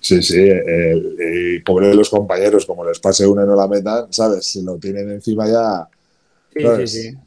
[0.00, 3.66] Sí, sí, eh, y pobre de los compañeros, como les pase una y no la
[3.66, 4.44] metan, ¿sabes?
[4.46, 5.88] Si lo tienen encima ya.
[6.54, 6.90] Sí, ¿sabes?
[6.90, 7.18] sí, sí.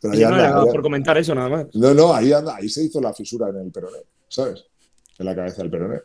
[0.00, 1.66] Pero no anda, era por comentar eso nada más.
[1.74, 3.98] No, no, ahí anda, ahí se hizo la fisura en el peroné,
[4.28, 4.64] ¿sabes?
[5.18, 6.00] En la cabeza del peroné.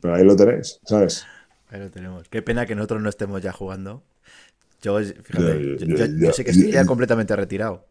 [0.00, 1.24] Pero ahí lo tenéis, ¿sabes?
[1.70, 2.28] Ahí lo tenemos.
[2.28, 4.02] Qué pena que nosotros no estemos ya jugando.
[4.82, 7.84] Yo, fíjate, Yo- yo, yo- yo- yo- yo sé que estoy ya completamente retirado.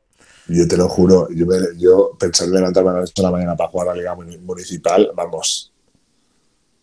[0.47, 3.31] Yo te lo juro, yo, me- yo pensar en levantarme a las 8 de la
[3.31, 5.71] mañana para jugar a la Liga Muni- Municipal, vamos,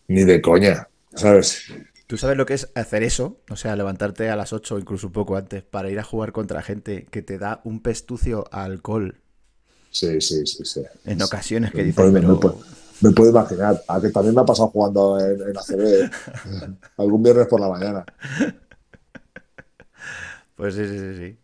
[0.07, 1.63] ni de coña, ¿sabes?
[2.07, 3.41] ¿Tú sabes lo que es hacer eso?
[3.49, 6.31] O sea, levantarte a las 8 o incluso un poco antes para ir a jugar
[6.31, 9.21] contra gente que te da un pestucio a alcohol
[9.91, 10.81] Sí, sí, sí, sí.
[11.05, 12.37] en ocasiones que dices, me pero...
[12.37, 12.59] puedo-
[13.01, 16.09] Me puedo imaginar, a que también me ha pasado jugando en, en ACB
[16.97, 18.05] algún viernes por la mañana.
[20.55, 21.39] Pues sí, sí, sí, sí.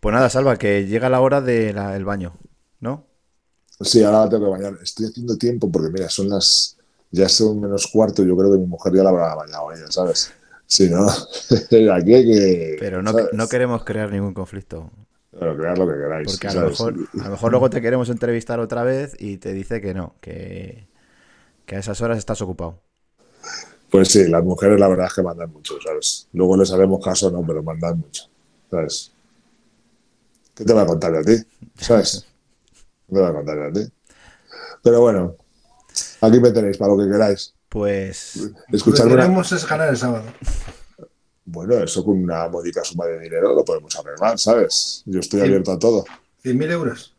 [0.00, 2.34] Pues nada, Salva, que llega la hora del baño,
[2.80, 3.06] ¿no?
[3.80, 4.78] Sí, ahora tengo que bañar.
[4.82, 6.75] Estoy haciendo tiempo porque, mira, son las.
[7.16, 8.22] Ya son menos cuarto.
[8.22, 10.32] Yo creo que mi mujer ya la habrá bañado a ella, ¿sabes?
[10.66, 11.06] Si no,
[11.92, 12.76] aquí hay que.
[12.78, 13.28] Pero no, ¿sabes?
[13.32, 14.90] no queremos crear ningún conflicto.
[15.30, 16.26] Pero cread lo que queráis.
[16.30, 19.54] Porque a lo, mejor, a lo mejor luego te queremos entrevistar otra vez y te
[19.54, 20.88] dice que no, que,
[21.64, 22.82] que a esas horas estás ocupado.
[23.90, 26.28] Pues sí, las mujeres la verdad es que mandan mucho, ¿sabes?
[26.34, 28.24] Luego les haremos caso, no, pero mandan mucho,
[28.70, 29.12] ¿sabes?
[30.54, 31.36] ¿Qué te voy a contar a ti?
[31.76, 32.26] ¿Sabes?
[33.08, 33.80] ¿Qué te voy a contar a ti?
[34.82, 35.36] Pero bueno,
[36.20, 37.52] aquí me tenéis para lo que queráis.
[37.68, 39.22] Pues Lo Escuchadme que una...
[39.24, 40.24] queremos es ganar el sábado.
[41.44, 45.02] Bueno, eso con una módica suma de dinero lo podemos arreglar, ¿sabes?
[45.06, 45.46] Yo estoy Sí.
[45.46, 46.04] abierto a todo.
[46.44, 47.14] 100.000 euros.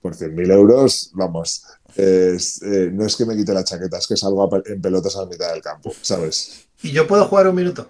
[0.00, 4.16] Por 100.000 euros, vamos, es- eh, no es que me quite la chaqueta, es que
[4.16, 6.66] salgo en pelotas a la mitad del campo, ¿sabes?
[6.82, 7.88] Y yo puedo jugar un minuto.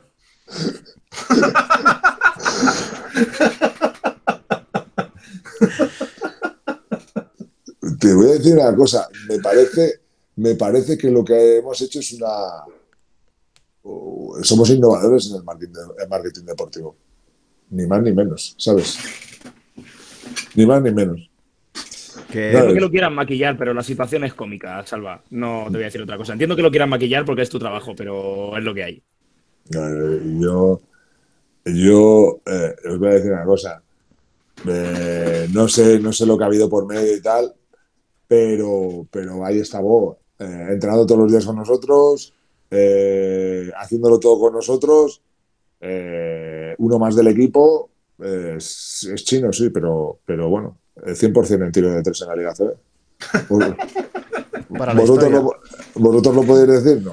[7.98, 10.01] Te voy a decir una cosa, me parece,
[10.42, 12.64] me parece que lo que hemos hecho es una...
[14.42, 15.44] somos innovadores en el
[16.08, 16.96] marketing, deportivo.
[17.70, 18.98] Ni más ni menos, ¿sabes?
[20.56, 21.30] Ni más ni menos.
[22.28, 25.22] que que lo quieran maquillar, pero la situación es cómica, Salva.
[25.30, 26.32] No te voy a decir otra cosa.
[26.32, 29.02] Entiendo que lo quieran maquillar porque es tu trabajo, pero es lo que hay.
[29.72, 30.80] Eh, yo,
[31.66, 33.80] yo eh, os voy a decir una cosa.
[34.66, 37.54] Eh, no sé, no sé lo que ha habido por medio y tal,
[38.26, 42.34] pero, pero ahí está Bo, eh, entrenando todos los días con nosotros,
[42.70, 45.22] eh, haciéndolo todo con nosotros.
[45.80, 47.90] eh, uno más del equipo
[48.20, 52.28] eh, es, es chino, sí, pero, pero bueno, el 100% en tiro de tres en
[52.28, 52.72] la Liga CB.
[54.78, 55.40] Para la ¿Vosotros, historia.
[55.40, 57.02] lo, ¿Vosotros lo podéis decir?
[57.02, 57.12] No.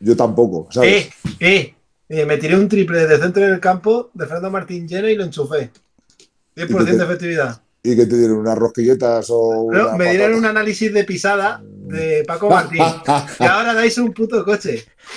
[0.00, 1.06] Yo tampoco, ¿sabes?
[1.06, 1.10] ¡Eh!
[1.40, 1.74] ¡Eh!
[2.08, 5.14] Eh, me tiré un triple desde el centro del campo de Fernando Martín lleno y
[5.16, 5.70] lo enchufé.
[6.56, 7.62] 100% de efectividad.
[7.82, 12.22] Y que te dieron unas rosquilletas o una me dieron un análisis de pisada de
[12.26, 12.80] Paco Martín.
[13.40, 14.84] y ahora dais un puto coche.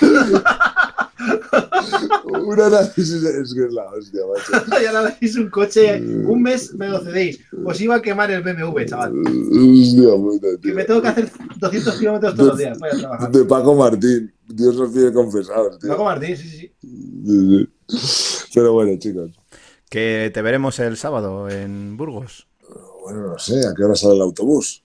[2.24, 4.64] un análisis es que es la hostia, macho.
[4.82, 6.00] y ahora dais un coche.
[6.00, 7.40] Un mes me lo cedéis.
[7.64, 9.12] Os iba a quemar el BMW, chaval.
[9.20, 10.74] Hostia puta, Que tío.
[10.74, 12.78] me tengo que hacer 200 kilómetros todos los días.
[12.78, 13.30] Voy a trabajar.
[13.30, 14.32] De Paco Martín.
[14.48, 15.90] Dios nos pide confesados, tío.
[15.90, 16.58] Paco Martín, sí, sí.
[16.58, 17.68] sí.
[17.88, 18.50] Sí, sí.
[18.54, 19.30] Pero bueno, chicos.
[19.88, 22.48] Que te veremos el sábado en Burgos.
[23.06, 24.82] Bueno, no sé, ¿a qué hora sale el autobús?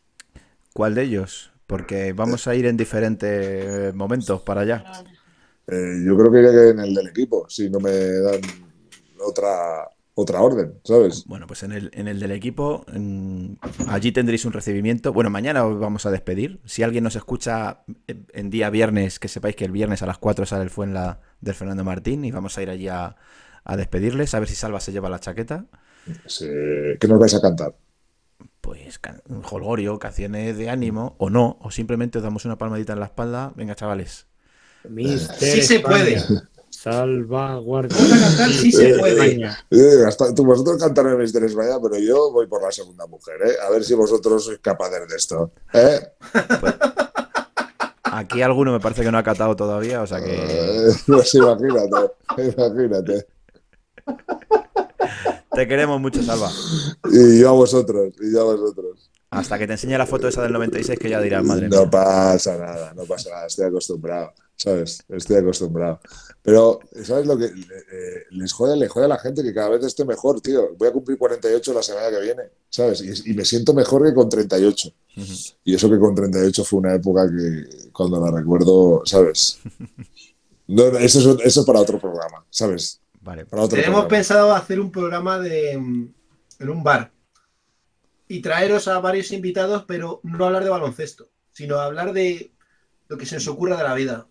[0.73, 1.51] ¿Cuál de ellos?
[1.65, 4.85] Porque vamos a ir en diferentes momentos para allá.
[5.67, 8.41] Eh, yo creo que iré en el del equipo, si no me dan
[9.25, 11.25] otra, otra orden, ¿sabes?
[11.25, 13.57] Bueno, pues en el, en el del equipo, en-
[13.87, 15.13] allí tendréis un recibimiento.
[15.13, 16.59] Bueno, mañana os vamos a despedir.
[16.65, 20.19] Si alguien nos escucha en- en día viernes, que sepáis que el viernes a las
[20.19, 23.15] 4 sale el Fuenla del Fernando Martín y vamos a ir allí a,
[23.63, 25.65] a despedirles, a ver si Salva se lleva la chaqueta.
[26.25, 26.45] Sí,
[26.99, 27.75] ¿Qué nos vais a cantar?
[28.71, 32.93] Pues can- un jolgorio, canciones de ánimo, o no, o simplemente os damos una palmadita
[32.93, 33.51] en la espalda.
[33.57, 34.27] Venga, chavales.
[34.87, 36.23] Mister Sí se puede.
[36.69, 37.97] Salvaguardia.
[37.99, 39.11] Vamos a cantar, sí se puede.
[39.25, 39.57] España.
[39.71, 43.55] Eh, hasta- tú vosotros cantaréis Mister España, pero yo voy por la segunda mujer, ¿eh?
[43.67, 45.51] A ver si vosotros sois capaces de esto.
[45.73, 45.99] ¿eh?
[48.03, 51.97] Aquí alguno me parece que no ha catado todavía, o sea que Eh, pues imagínate,
[52.37, 53.27] imagínate.
[55.53, 56.51] Te queremos mucho, Salva.
[57.11, 59.09] Y yo a vosotros, y yo a vosotros.
[59.29, 61.89] Hasta que te enseñe la foto esa del 96 que ya dirás, madre no mía.
[61.89, 64.33] pasa nada, no pasa nada, estoy acostumbrado.
[64.61, 65.03] ¿sabes?
[65.09, 65.99] Estoy acostumbrado.
[66.41, 68.77] Pero, ¿sabes lo que eh, les jode?
[68.77, 70.75] Le jode a la gente que cada vez esté mejor, tío.
[70.77, 73.01] Voy a cumplir 48 la semana que viene, ¿sabes?
[73.01, 74.89] Y, y me siento mejor que con 38.
[75.65, 79.59] Y eso que con 38 fue una época que cuando la recuerdo, ¿sabes?
[80.67, 83.00] No, no, eso, es, eso es para otro programa, ¿sabes?
[83.21, 83.45] Vale.
[83.45, 84.17] Para otro Tenemos programa.
[84.17, 86.13] pensado hacer un programa de mm,
[86.59, 87.11] en un bar
[88.27, 92.51] y traeros a varios invitados, pero no hablar de baloncesto, sino hablar de
[93.07, 94.27] lo que se nos ocurra de la vida.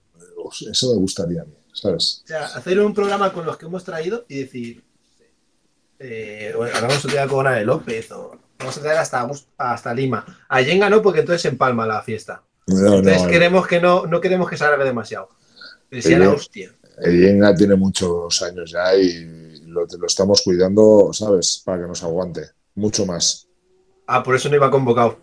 [0.71, 2.23] Eso me gustaría a mí, ¿sabes?
[2.25, 4.83] O sea, hacer un programa con los que hemos traído y decir,
[5.99, 9.29] eh, bueno, hablamos otro día con Ana de López o vamos a traer hasta,
[9.59, 10.25] hasta Lima.
[10.49, 12.43] A Yenga no, porque entonces se empalma la fiesta.
[12.67, 15.29] No, Entonces no, queremos que no, no queremos que se alargue demasiado.
[15.91, 16.73] Decía la hostia.
[17.03, 21.63] El Yenga tiene muchos años ya y lo, lo estamos cuidando, ¿sabes?
[21.65, 22.51] Para que nos aguante.
[22.75, 23.47] Mucho más.
[24.07, 25.19] Ah, por eso no iba convocado.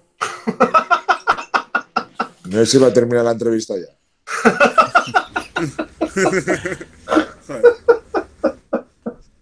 [2.45, 3.97] No sé si va a terminar la entrevista ya.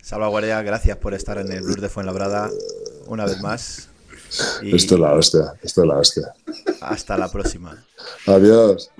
[0.01, 2.49] Salvaguardia, gracias por estar en el Blues de Fuenlabrada
[3.07, 3.89] una vez más.
[4.61, 6.33] Y Esto es la hostia, esto es la hostia.
[6.81, 7.83] hasta la próxima.
[8.27, 8.91] Adiós.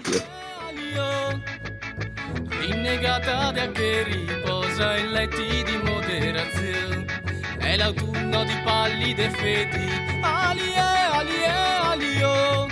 [4.04, 7.06] Riposa in letti di moderazione.
[7.58, 9.90] È l'autunno di pallide fedi,
[10.22, 10.78] alie,
[11.12, 12.68] alie, alio.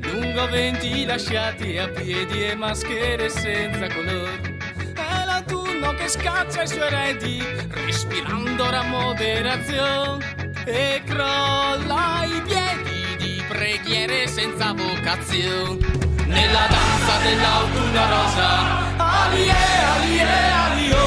[0.00, 4.58] Lungo venti lasciati a piedi e maschere senza colore.
[4.94, 10.52] È l'autunno che scaccia i suoi eredi, respirando la moderazione.
[10.64, 16.03] E crolla i piedi di preghiere senza vocazione.
[16.34, 18.48] Nella danza dell'autunno rosa,
[18.96, 19.54] alie,
[19.94, 20.26] alie,
[20.66, 21.04] alio.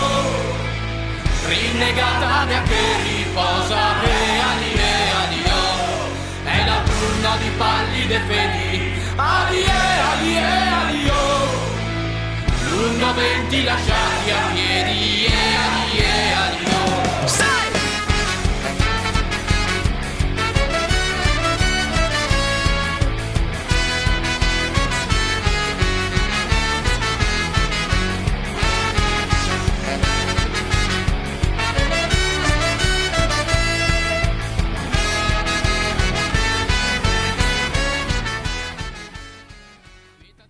[1.47, 4.91] Rinnegata da che riposa, e alie,
[5.23, 5.61] alio.
[6.45, 9.79] È l'autunno di pallide fedi, alie,
[10.11, 10.45] alie,
[10.83, 11.19] alio.
[12.69, 15.33] Lungo venti lasciati a piedi, e
[15.67, 16.66] alie, alio.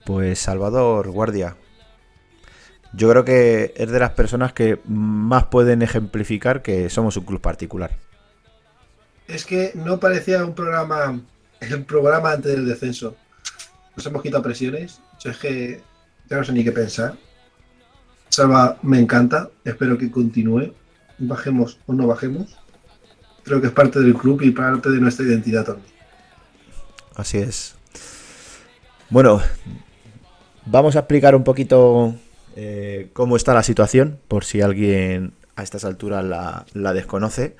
[0.07, 1.57] Pues Salvador Guardia.
[2.93, 7.41] Yo creo que es de las personas que más pueden ejemplificar que somos un club
[7.41, 7.91] particular.
[9.27, 11.19] Es que no parecía un programa,
[11.59, 13.17] el programa antes del descenso.
[13.97, 15.01] Nos hemos quitado presiones.
[15.19, 15.81] Yo es que
[16.29, 17.17] ya no sé ni qué pensar.
[18.29, 19.49] Salva, me encanta.
[19.65, 20.73] Espero que continúe.
[21.17, 22.57] Bajemos o no bajemos.
[23.43, 25.91] Creo que es parte del club y parte de nuestra identidad también.
[27.13, 27.75] Así es.
[29.09, 29.41] Bueno,
[30.69, 32.15] vamos a explicar un poquito
[32.55, 37.55] eh, cómo está la situación, por si alguien a estas alturas la, desconoce.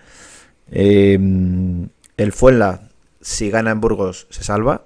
[0.72, 1.18] Eh,
[2.18, 2.90] el Fuenla,
[3.22, 4.86] si gana en Burgos, se salva.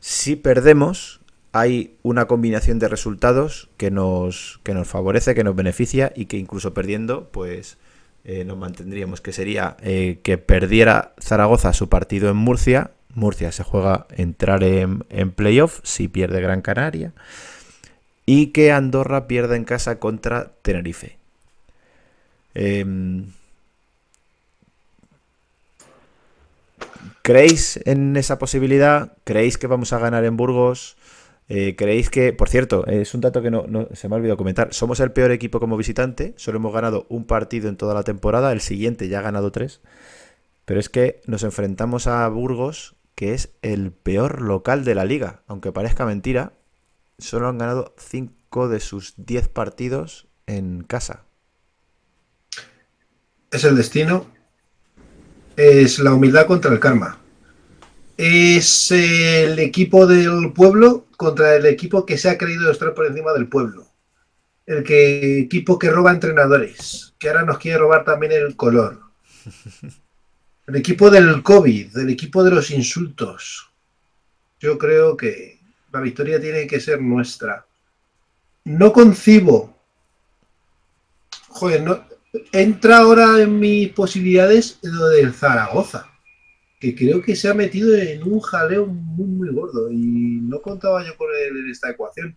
[0.00, 1.20] Si perdemos,
[1.52, 6.38] hay una combinación de resultados que nos, que nos favorece, que nos beneficia y que
[6.38, 7.78] incluso perdiendo, pues
[8.24, 12.92] eh, nos mantendríamos, que sería eh, que perdiera Zaragoza su partido en Murcia.
[13.14, 17.12] Murcia se juega entrar en, en playoff si pierde Gran Canaria.
[18.26, 21.18] Y que Andorra pierda en casa contra Tenerife.
[22.54, 23.32] Em,
[27.22, 29.12] ¿Creéis en esa posibilidad?
[29.24, 30.96] ¿Creéis que vamos a ganar en Burgos?
[31.48, 34.36] Eh, ¿Creéis que, por cierto, es un dato que no, no- se me ha olvidado
[34.36, 38.04] comentar, somos el peor equipo como visitante, solo hemos ganado un partido en toda la
[38.04, 39.80] temporada, el siguiente ya ha ganado tres,
[40.64, 45.42] pero es que nos enfrentamos a Burgos, que es el peor local de la liga,
[45.46, 46.52] aunque parezca mentira,
[47.18, 51.24] solo han ganado cinco de sus 10 partidos en casa.
[53.50, 54.26] Es el destino.
[55.56, 57.18] Es la humildad contra el karma.
[58.16, 63.32] Es el equipo del pueblo contra el equipo que se ha creído estar por encima
[63.32, 63.86] del pueblo.
[64.64, 69.00] El que, equipo que roba entrenadores, que ahora nos quiere robar también el color.
[70.72, 73.70] El equipo del COVID, el equipo de los insultos.
[74.58, 75.60] Yo creo que
[75.92, 77.66] la victoria tiene que ser nuestra.
[78.64, 79.76] No concibo.
[81.48, 82.02] Joder, no,
[82.52, 86.10] entra ahora en mis posibilidades lo del Zaragoza,
[86.80, 91.04] que creo que se ha metido en un jaleo muy, muy gordo y no contaba
[91.06, 92.34] yo con él en esta ecuación.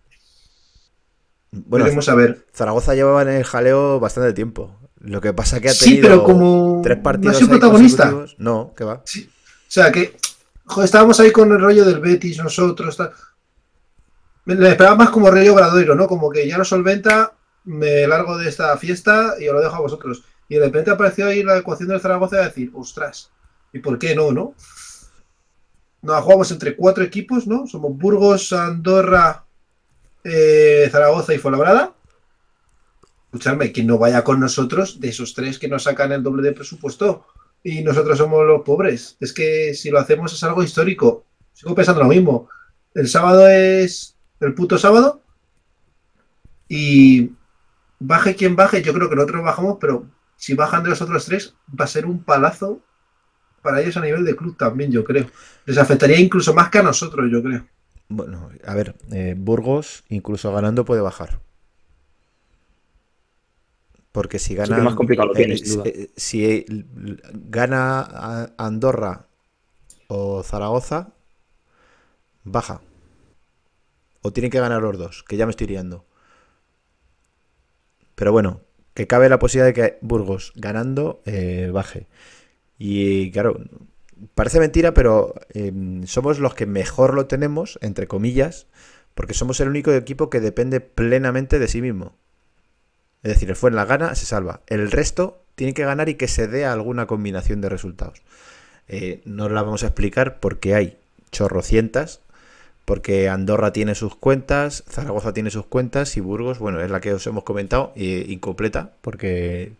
[1.51, 2.45] Bueno, Veremos a ver.
[2.53, 4.77] Zaragoza llevaba en el jaleo bastante tiempo.
[5.05, 7.59] Lo que pasa que ha Sí, tenido pero como tres no ha partidos sido ahí
[7.59, 8.13] protagonista.
[8.37, 9.01] No, que va.
[9.05, 9.29] Sí.
[9.31, 10.17] O sea que,
[10.65, 12.97] joder, estábamos ahí con el rollo del Betis, nosotros.
[12.97, 13.11] tal.
[14.45, 16.07] Me le esperaba más como Rey Obradoiro, ¿no?
[16.07, 17.33] Como que ya lo solventa,
[17.65, 20.23] me largo de esta fiesta y os lo dejo a vosotros.
[20.47, 23.31] Y de repente apareció ahí la ecuación del Zaragoza de decir, ostras,
[23.73, 24.53] ¿y por qué no, no?
[26.03, 27.65] Nos jugamos entre cuatro equipos, ¿no?
[27.65, 29.43] Somos Burgos, Andorra,
[30.23, 31.94] eh, Zaragoza y Fuenlabrada.
[33.35, 36.53] Escuchadme, que no vaya con nosotros de esos tres que nos sacan el doble de
[36.53, 37.27] presupuesto
[37.61, 39.17] y nosotros somos los pobres.
[39.19, 41.25] Es que si lo hacemos es algo histórico.
[41.51, 42.47] Sigo pensando lo mismo.
[42.93, 45.21] El sábado es el puto sábado
[46.69, 47.31] y
[47.99, 50.05] baje quien baje, yo creo que nosotros bajamos, pero
[50.37, 52.79] si bajan de los otros tres va a ser un palazo
[53.61, 55.29] para ellos a nivel de club también, yo creo.
[55.65, 57.65] Les afectaría incluso más que a nosotros, yo creo.
[58.07, 61.41] Bueno, a ver, eh, Burgos incluso ganando puede bajar.
[64.15, 64.77] Porque si gana.
[64.77, 66.65] más complicado lo eh, eh, si eh,
[67.33, 69.27] gana Andorra
[70.07, 71.09] o Zaragoza,
[72.45, 72.79] baja.
[74.21, 76.05] O tienen que ganar los dos, que ya me estoy liando.
[78.15, 78.61] Pero bueno,
[78.93, 82.07] que cabe la posibilidad de que Burgos ganando eh, baje.
[82.77, 83.59] Y claro,
[84.33, 85.73] parece mentira, pero eh,
[86.05, 88.67] somos los que mejor lo tenemos, entre comillas,
[89.13, 92.15] porque somos el único equipo que depende plenamente de sí mismo.
[93.25, 94.61] Es decir, el Fuenla gana, se salva.
[94.67, 98.21] El resto tiene que ganar y que se dé alguna combinación de resultados.
[98.87, 100.99] Eh, no la vamos a explicar porque hay
[101.31, 102.21] chorrocientas,
[102.85, 107.15] porque Andorra tiene sus cuentas, Zaragoza tiene sus cuentas y Burgos, bueno, es la que
[107.15, 109.71] os hemos comentado, eh, incompleta, porque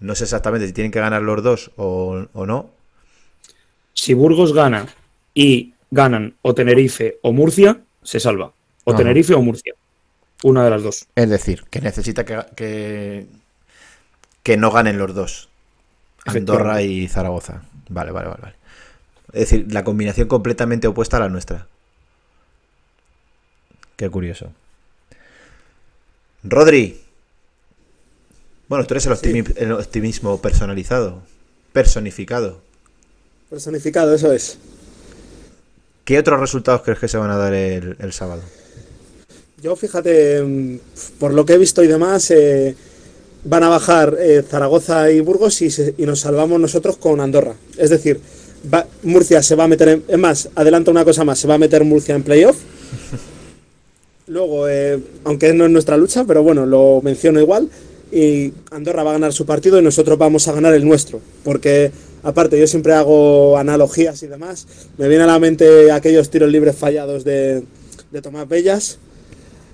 [0.00, 2.70] no sé exactamente si tienen que ganar los dos o, o no.
[3.92, 4.86] Si Burgos gana
[5.34, 8.54] y ganan o Tenerife o Murcia, se salva.
[8.84, 8.96] O Ajá.
[8.96, 9.74] Tenerife o Murcia.
[10.42, 11.06] Una de las dos.
[11.14, 13.26] Es decir, que necesita que, que,
[14.42, 15.48] que no ganen los dos.
[16.24, 17.62] Andorra y Zaragoza.
[17.88, 18.54] Vale, vale, vale, vale.
[19.32, 21.66] Es decir, la combinación completamente opuesta a la nuestra.
[23.96, 24.52] Qué curioso.
[26.44, 27.00] Rodri.
[28.68, 31.22] Bueno, tú eres el, optimi- el optimismo personalizado.
[31.72, 32.60] Personificado.
[33.50, 34.58] Personificado, eso es.
[36.04, 38.42] ¿Qué otros resultados crees que se van a dar el, el sábado?
[39.62, 40.78] Yo, fíjate, mm,
[41.18, 42.74] por lo que he visto y demás, eh,
[43.44, 47.54] van a bajar eh, Zaragoza y Burgos y, se- y nos salvamos nosotros con Andorra.
[47.76, 48.20] Es decir,
[48.72, 50.04] va- Murcia se va a meter en...
[50.06, 52.56] Es más, adelanta una cosa más, se va a meter Murcia en playoff.
[54.28, 57.68] Luego, eh, aunque no es nuestra lucha, pero bueno, lo menciono igual.
[58.12, 61.20] Y Andorra va a ganar su partido y nosotros vamos a ganar el nuestro.
[61.44, 61.90] Porque,
[62.22, 64.66] aparte, yo siempre hago analogías y demás.
[64.98, 67.64] Me viene a la mente aquellos tiros libres fallados de,
[68.12, 68.98] de Tomás Bellas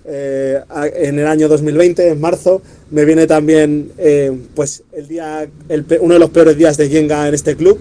[0.05, 0.63] eh,
[0.97, 2.63] en el año 2020, en marzo.
[2.91, 7.29] Me viene también eh, pues el día, el uno de los peores días de Yenga
[7.29, 7.79] en este club.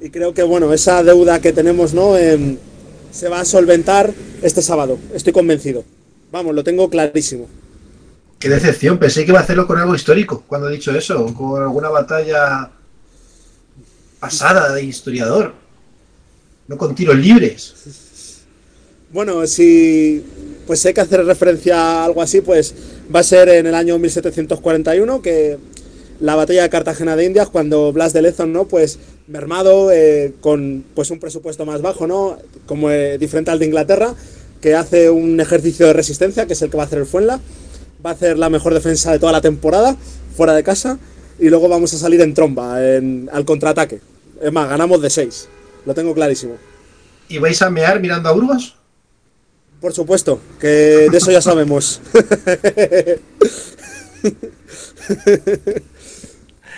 [0.00, 2.16] Y creo que bueno, esa deuda que tenemos ¿no?
[2.16, 2.58] Em,
[3.10, 4.12] se va a solventar
[4.42, 4.98] este sábado.
[5.14, 5.84] Estoy convencido.
[6.30, 7.48] Vamos, lo tengo clarísimo.
[8.38, 11.62] Qué decepción, pensé que iba a hacerlo con algo histórico cuando he dicho eso, con
[11.62, 12.70] alguna batalla
[14.20, 15.54] pasada de historiador,
[16.68, 18.42] no con tiros libres.
[19.10, 20.24] Bueno, si
[20.66, 22.74] pues hay que hacer referencia a algo así, pues
[23.14, 25.58] va a ser en el año 1741 que
[26.20, 28.66] la batalla de Cartagena de Indias, cuando Blas de Lezo, ¿no?
[28.66, 32.38] Pues mermado eh, con pues un presupuesto más bajo, ¿no?
[32.66, 34.14] Como eh, diferente al de Inglaterra,
[34.60, 37.40] que hace un ejercicio de resistencia, que es el que va a hacer el Fuenla,
[38.04, 39.96] va a hacer la mejor defensa de toda la temporada
[40.36, 40.98] fuera de casa
[41.38, 44.00] y luego vamos a salir en tromba, al contraataque.
[44.40, 45.48] Es más, ganamos de 6.
[45.86, 46.54] Lo tengo clarísimo.
[47.28, 48.76] ¿Y vais a mear mirando a Burgos?
[49.84, 52.00] Por supuesto, que de eso ya sabemos.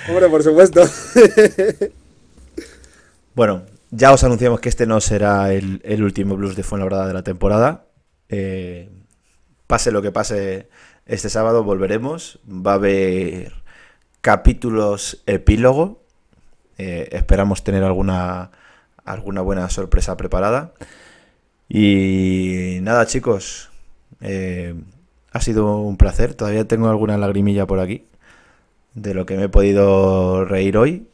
[0.09, 0.83] Hombre, por supuesto.
[3.37, 7.15] Bueno, ya os anunciamos que este no será el, el último blues de Fuenlabrada de
[7.15, 7.87] la temporada.
[8.29, 8.91] Eh,
[9.69, 10.69] pase lo que pase
[11.07, 12.41] este sábado, volveremos.
[12.45, 13.53] Va a haber
[14.21, 16.03] capítulos epílogo.
[16.77, 18.51] Eh, esperamos tener alguna,
[19.05, 20.73] alguna buena sorpresa preparada.
[21.69, 23.71] Y nada, chicos.
[24.21, 24.75] eh,
[25.33, 26.35] ha sido un placer.
[26.35, 28.07] Todavía tengo alguna lagrimilla por aquí.
[28.95, 31.07] De lo que me he podido reír hoy.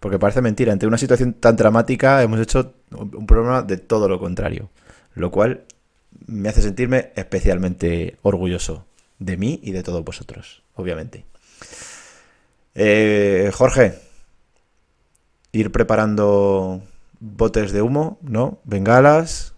[0.00, 4.18] Porque parece mentira, ante una situación tan dramática hemos hecho un programa de todo lo
[4.18, 4.68] contrario.
[5.14, 5.64] Lo cual
[6.26, 8.84] me hace sentirme especialmente orgulloso
[9.18, 11.24] de mí y de todos vosotros, obviamente.
[12.74, 13.94] Eh, Jorge,
[15.52, 16.82] ir preparando
[17.20, 18.58] botes de humo, ¿no?
[18.64, 19.53] Bengalas.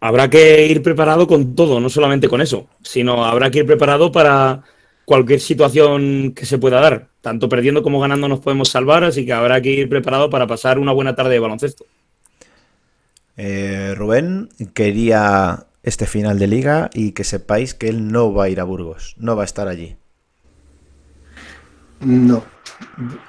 [0.00, 4.12] Habrá que ir preparado con todo, no solamente con eso, sino habrá que ir preparado
[4.12, 4.62] para
[5.04, 7.08] cualquier situación que se pueda dar.
[7.22, 10.78] Tanto perdiendo como ganando nos podemos salvar, así que habrá que ir preparado para pasar
[10.78, 11.86] una buena tarde de baloncesto.
[13.38, 18.48] Eh, Rubén quería este final de liga y que sepáis que él no va a
[18.48, 19.96] ir a Burgos, no va a estar allí.
[22.00, 22.44] No.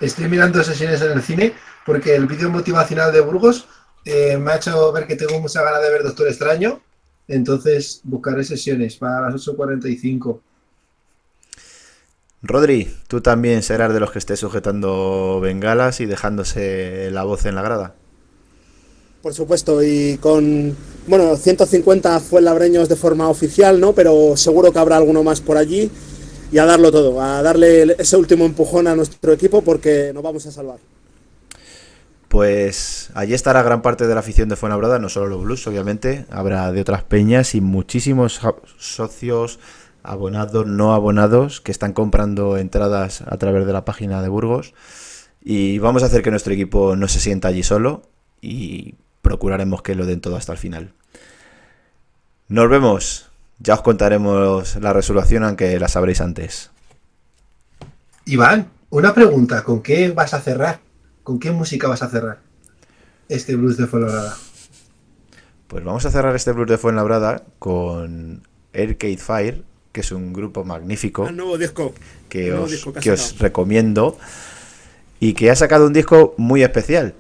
[0.02, 1.54] Estoy mirando sesiones en el cine
[1.86, 3.68] porque el vídeo motivacional de Burgos
[4.08, 6.82] eh, me ha hecho ver que tengo mucha ganas de ver Doctor Extraño.
[7.28, 10.40] Entonces buscaré sesiones para las 8.45.
[12.42, 17.56] Rodri, tú también serás de los que estés sujetando bengalas y dejándose la voz en
[17.56, 17.96] la grada.
[19.22, 20.74] Por supuesto, y con,
[21.08, 23.94] bueno, 150 fue labreños de forma oficial, ¿no?
[23.94, 25.92] Pero seguro que habrá alguno más por allí
[26.50, 30.46] y a darlo todo, a darle ese último empujón a nuestro equipo porque nos vamos
[30.46, 30.80] a salvar.
[32.28, 36.26] Pues allí estará gran parte de la afición de Fuenlabrada, no solo los Blues, obviamente,
[36.30, 38.42] habrá de otras peñas y muchísimos
[38.78, 39.60] socios,
[40.04, 44.74] abonados, no abonados, que están comprando entradas a través de la página de Burgos.
[45.42, 48.02] Y vamos a hacer que nuestro equipo no se sienta allí solo
[48.42, 50.94] y procuraremos que lo den todo hasta el final.
[52.50, 56.72] Nos vemos, ya os contaremos la resolución, aunque la sabréis antes.
[58.26, 59.64] Iván, una pregunta.
[59.64, 60.80] ¿Con qué vas a cerrar?
[61.28, 62.40] ¿Con qué música vas a cerrar
[63.28, 64.38] este blues de Fuenlabrada?
[65.68, 68.44] Pues vamos a cerrar este blues de Fuenlabrada con
[68.74, 71.94] Arcade Fire, que es un grupo magnífico El nuevo disco.
[72.30, 74.18] que nuevo os, disco que os recomiendo
[75.20, 77.14] y que ha sacado un disco muy especial,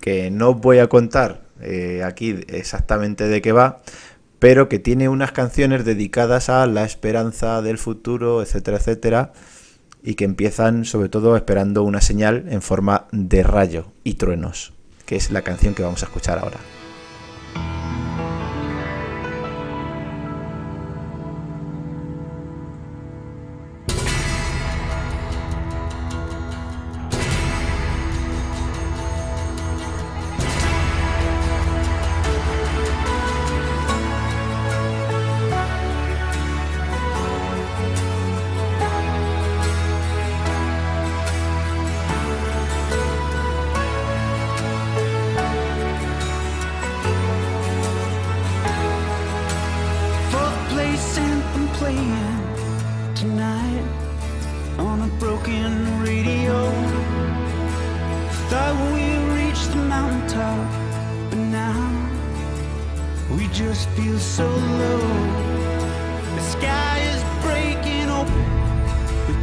[0.00, 3.82] que no os voy a contar eh, aquí exactamente de qué va,
[4.38, 9.32] pero que tiene unas canciones dedicadas a la esperanza del futuro, etcétera, etcétera,
[10.08, 14.72] y que empiezan sobre todo esperando una señal en forma de rayo y truenos,
[15.04, 16.56] que es la canción que vamos a escuchar ahora.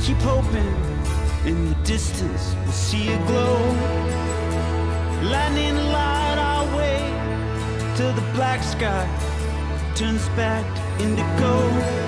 [0.05, 0.75] Keep hoping
[1.47, 3.57] in the distance we'll see a glow.
[5.23, 6.99] Lightning light our way
[7.97, 9.07] to the black sky
[9.95, 12.04] turns back to indigo.